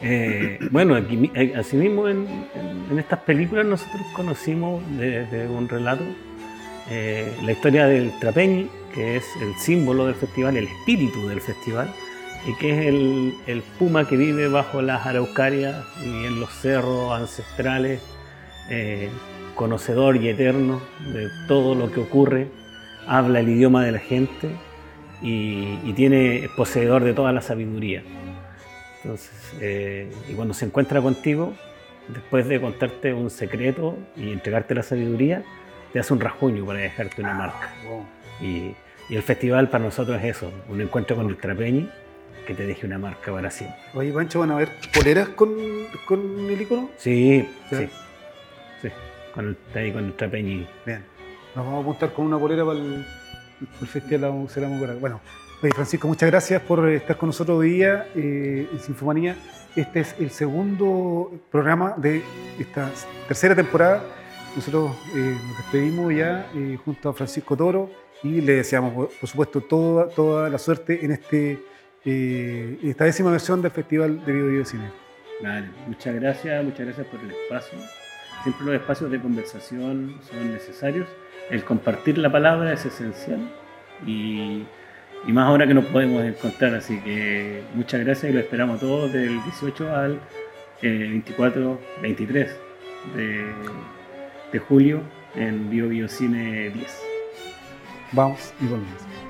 Eh, 0.00 0.58
bueno, 0.70 0.94
aquí, 0.94 1.30
eh, 1.34 1.54
asimismo 1.56 2.06
en, 2.08 2.26
en- 2.54 2.86
en 2.90 2.98
estas 2.98 3.20
películas 3.20 3.64
nosotros 3.64 4.02
conocimos 4.14 4.82
desde 4.98 5.48
un 5.48 5.68
relato 5.68 6.04
eh, 6.90 7.32
la 7.44 7.52
historia 7.52 7.86
del 7.86 8.12
trapeñi, 8.20 8.68
que 8.94 9.16
es 9.16 9.24
el 9.40 9.54
símbolo 9.56 10.06
del 10.06 10.14
festival, 10.14 10.56
el 10.56 10.68
espíritu 10.68 11.26
del 11.26 11.40
festival, 11.40 11.92
y 12.46 12.54
que 12.58 12.70
es 12.70 12.86
el, 12.86 13.34
el 13.46 13.62
puma 13.78 14.06
que 14.06 14.16
vive 14.16 14.46
bajo 14.48 14.82
las 14.82 15.04
araucarias 15.06 15.84
y 16.04 16.26
en 16.26 16.38
los 16.38 16.50
cerros 16.52 17.12
ancestrales, 17.12 18.00
eh, 18.70 19.10
conocedor 19.54 20.16
y 20.16 20.28
eterno 20.28 20.80
de 21.12 21.28
todo 21.48 21.74
lo 21.74 21.90
que 21.90 22.00
ocurre, 22.00 22.48
habla 23.06 23.40
el 23.40 23.48
idioma 23.48 23.84
de 23.84 23.92
la 23.92 23.98
gente 23.98 24.50
y, 25.22 25.78
y 25.84 25.92
tiene 25.94 26.44
es 26.44 26.50
poseedor 26.50 27.04
de 27.04 27.14
toda 27.14 27.32
la 27.32 27.40
sabiduría. 27.40 28.02
Entonces, 29.02 29.54
eh, 29.60 30.10
y 30.28 30.34
cuando 30.34 30.52
se 30.52 30.64
encuentra 30.64 31.00
contigo, 31.00 31.54
después 32.08 32.46
de 32.48 32.60
contarte 32.60 33.14
un 33.14 33.30
secreto 33.30 33.96
y 34.16 34.32
entregarte 34.32 34.74
la 34.74 34.82
sabiduría, 34.82 35.44
te 35.92 36.00
hace 36.00 36.12
un 36.12 36.20
rasguño 36.20 36.66
para 36.66 36.80
dejarte 36.80 37.22
una 37.22 37.34
marca. 37.34 37.72
Wow. 37.88 38.04
Y, 38.40 38.74
y 39.08 39.16
el 39.16 39.22
festival 39.22 39.70
para 39.70 39.84
nosotros 39.84 40.18
es 40.18 40.36
eso, 40.36 40.52
un 40.68 40.80
encuentro 40.80 41.16
con 41.16 41.28
el 41.28 41.36
trapeñi 41.36 41.88
que 42.46 42.54
te 42.54 42.66
deje 42.66 42.86
una 42.86 42.98
marca 42.98 43.32
para 43.32 43.50
siempre. 43.50 43.78
Oye, 43.94 44.12
Pancho, 44.12 44.40
¿van 44.40 44.50
a 44.50 44.56
ver 44.56 44.68
poleras 44.92 45.28
con, 45.30 45.54
con 46.06 46.20
el 46.50 46.60
icono? 46.60 46.90
Sí, 46.96 47.48
sí, 47.70 47.76
sí, 47.76 47.88
con 49.36 49.46
el, 49.46 49.56
ahí 49.78 49.92
con 49.92 50.04
el 50.06 50.14
trapeñi. 50.14 50.66
Bien. 50.84 51.04
Nos 51.54 51.64
vamos 51.64 51.78
a 51.78 51.82
apuntar 51.82 52.12
con 52.12 52.26
una 52.26 52.38
polera 52.38 52.64
para 52.64 52.78
el, 52.78 53.04
festival 53.86 54.48
de 54.48 54.60
la 54.60 54.68
Mocora. 54.68 54.94
Bueno, 54.94 55.20
oye, 55.62 55.72
Francisco, 55.72 56.08
muchas 56.08 56.28
gracias 56.28 56.60
por 56.62 56.88
estar 56.88 57.16
con 57.16 57.28
nosotros 57.28 57.58
hoy 57.58 57.70
día 57.70 58.08
eh, 58.16 58.68
en 58.72 58.80
Sinfomanía. 58.80 59.36
Este 59.76 60.00
es 60.00 60.16
el 60.18 60.30
segundo 60.30 61.30
programa 61.50 61.94
de 61.96 62.22
esta 62.58 62.90
tercera 63.28 63.54
temporada. 63.54 64.02
Nosotros 64.56 64.96
eh, 65.14 65.36
nos 65.46 65.56
despedimos 65.58 66.14
ya 66.14 66.50
eh, 66.54 66.78
junto 66.82 67.10
a 67.10 67.12
Francisco 67.12 67.56
Toro 67.56 67.90
y 68.22 68.40
le 68.40 68.54
deseamos, 68.54 68.94
por 68.94 69.10
por 69.10 69.28
supuesto, 69.28 69.60
toda, 69.60 70.08
toda 70.08 70.48
la 70.48 70.58
suerte 70.58 71.04
en 71.04 71.12
este, 71.12 71.62
eh, 72.04 72.78
esta 72.82 73.04
décima 73.04 73.30
versión 73.30 73.60
del 73.60 73.70
Festival 73.70 74.24
de 74.24 74.32
Video 74.32 74.60
y 74.62 74.64
Cine. 74.64 74.90
Vale, 75.42 75.68
muchas 75.86 76.14
gracias, 76.14 76.64
muchas 76.64 76.86
gracias 76.86 77.06
por 77.08 77.20
el 77.20 77.30
espacio. 77.30 77.78
Siempre 78.46 78.64
los 78.66 78.74
espacios 78.76 79.10
de 79.10 79.20
conversación 79.20 80.14
son 80.30 80.52
necesarios. 80.52 81.08
El 81.50 81.64
compartir 81.64 82.16
la 82.16 82.30
palabra 82.30 82.72
es 82.74 82.86
esencial 82.86 83.40
y, 84.06 84.62
más 85.26 85.48
ahora 85.48 85.66
que 85.66 85.74
nos 85.74 85.86
podemos 85.86 86.22
encontrar. 86.24 86.76
Así 86.76 87.00
que 87.00 87.64
muchas 87.74 88.04
gracias 88.04 88.30
y 88.30 88.34
lo 88.34 88.38
esperamos 88.38 88.78
todos 88.78 89.12
del 89.12 89.42
18 89.42 89.92
al 89.92 90.20
eh, 90.80 91.08
24, 91.10 91.80
23 92.02 92.56
de, 93.16 93.46
de 94.52 94.58
julio 94.60 95.02
en 95.34 95.68
Bio 95.68 95.88
Bio 95.88 96.08
Cine 96.08 96.70
10. 96.70 97.02
Vamos 98.12 98.54
y 98.60 98.66
volvemos. 98.66 99.25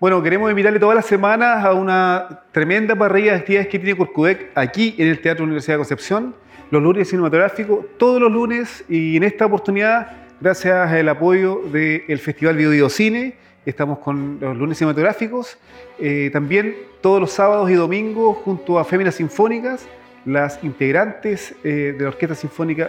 Bueno, 0.00 0.22
queremos 0.22 0.48
invitarle 0.48 0.78
todas 0.78 0.94
las 0.94 1.06
semanas 1.06 1.64
a 1.64 1.74
una 1.74 2.42
tremenda 2.52 2.94
parrilla 2.94 3.32
de 3.32 3.38
actividades 3.38 3.66
que 3.66 3.80
tiene 3.80 3.96
Corcudec 3.98 4.52
aquí 4.54 4.94
en 4.96 5.08
el 5.08 5.20
Teatro 5.20 5.42
Universidad 5.42 5.74
de 5.74 5.78
Concepción, 5.78 6.36
los 6.70 6.80
lunes 6.80 7.08
cinematográficos, 7.08 7.84
todos 7.96 8.20
los 8.20 8.30
lunes 8.30 8.84
y 8.88 9.16
en 9.16 9.24
esta 9.24 9.46
oportunidad, 9.46 10.28
gracias 10.40 10.92
al 10.92 11.08
apoyo 11.08 11.62
del 11.72 12.18
Festival 12.20 12.56
Bio, 12.56 12.88
Cine, 12.88 13.34
estamos 13.66 13.98
con 13.98 14.38
los 14.40 14.56
lunes 14.56 14.78
cinematográficos, 14.78 15.58
eh, 15.98 16.30
también 16.32 16.76
todos 17.00 17.20
los 17.20 17.32
sábados 17.32 17.68
y 17.68 17.74
domingos 17.74 18.36
junto 18.44 18.78
a 18.78 18.84
Féminas 18.84 19.16
Sinfónicas, 19.16 19.84
las 20.24 20.62
integrantes 20.62 21.56
eh, 21.64 21.96
de 21.98 22.04
la 22.04 22.10
Orquesta 22.10 22.36
Sinfónica 22.36 22.88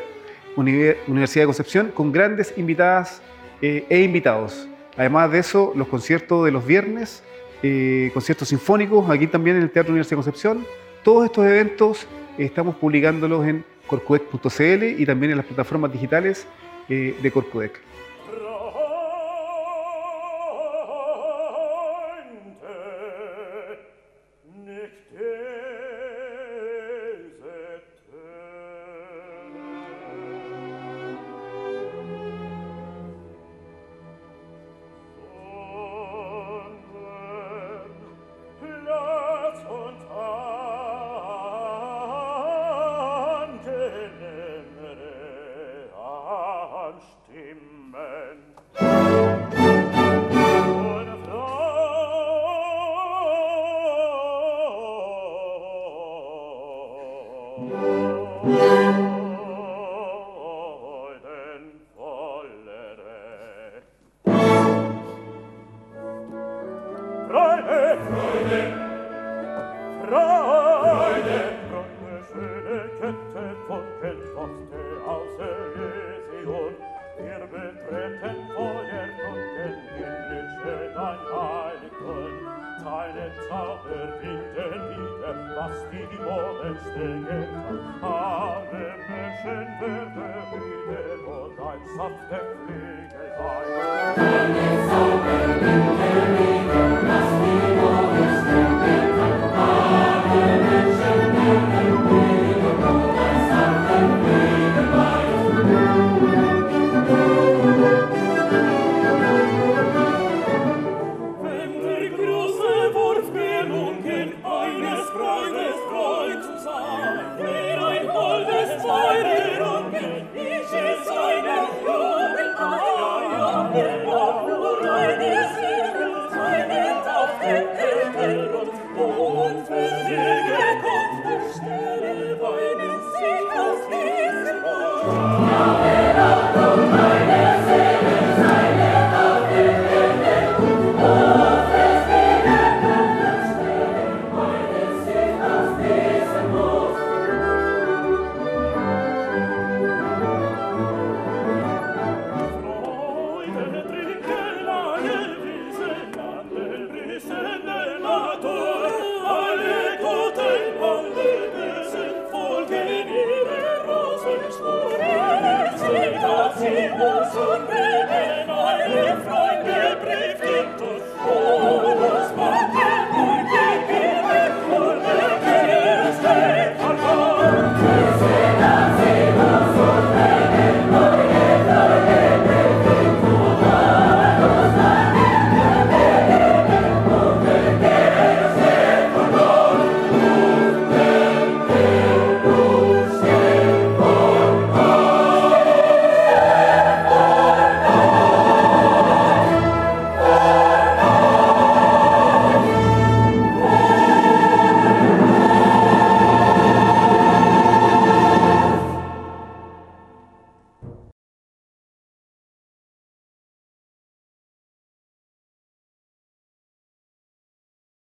Universidad 0.56 1.42
de 1.42 1.48
Concepción, 1.48 1.88
con 1.92 2.12
grandes 2.12 2.54
invitadas 2.56 3.24
eh, 3.64 3.84
e 3.90 4.04
invitados. 4.04 4.70
Además 5.00 5.32
de 5.32 5.40
eso, 5.40 5.72
los 5.78 5.88
conciertos 5.88 6.44
de 6.44 6.52
los 6.52 6.66
viernes, 6.66 7.24
eh, 7.64 8.12
conciertos 8.14 8.50
sinfónicos, 8.50 9.10
aquí 9.10 9.28
también 9.28 9.56
en 9.56 9.64
el 9.64 9.72
Teatro 9.72 9.92
Universidad 9.92 10.18
de 10.18 10.24
Concepción. 10.24 10.66
Todos 11.06 11.24
estos 11.24 11.46
eventos 11.46 12.06
estamos 12.38 12.76
publicándolos 12.76 13.48
en 13.48 13.64
corcudec.cl 13.88 14.84
y 15.02 15.06
también 15.06 15.32
en 15.32 15.38
las 15.38 15.46
plataformas 15.46 15.94
digitales 15.94 16.46
eh, 16.90 17.16
de 17.22 17.32
Corcudec. 17.32 17.80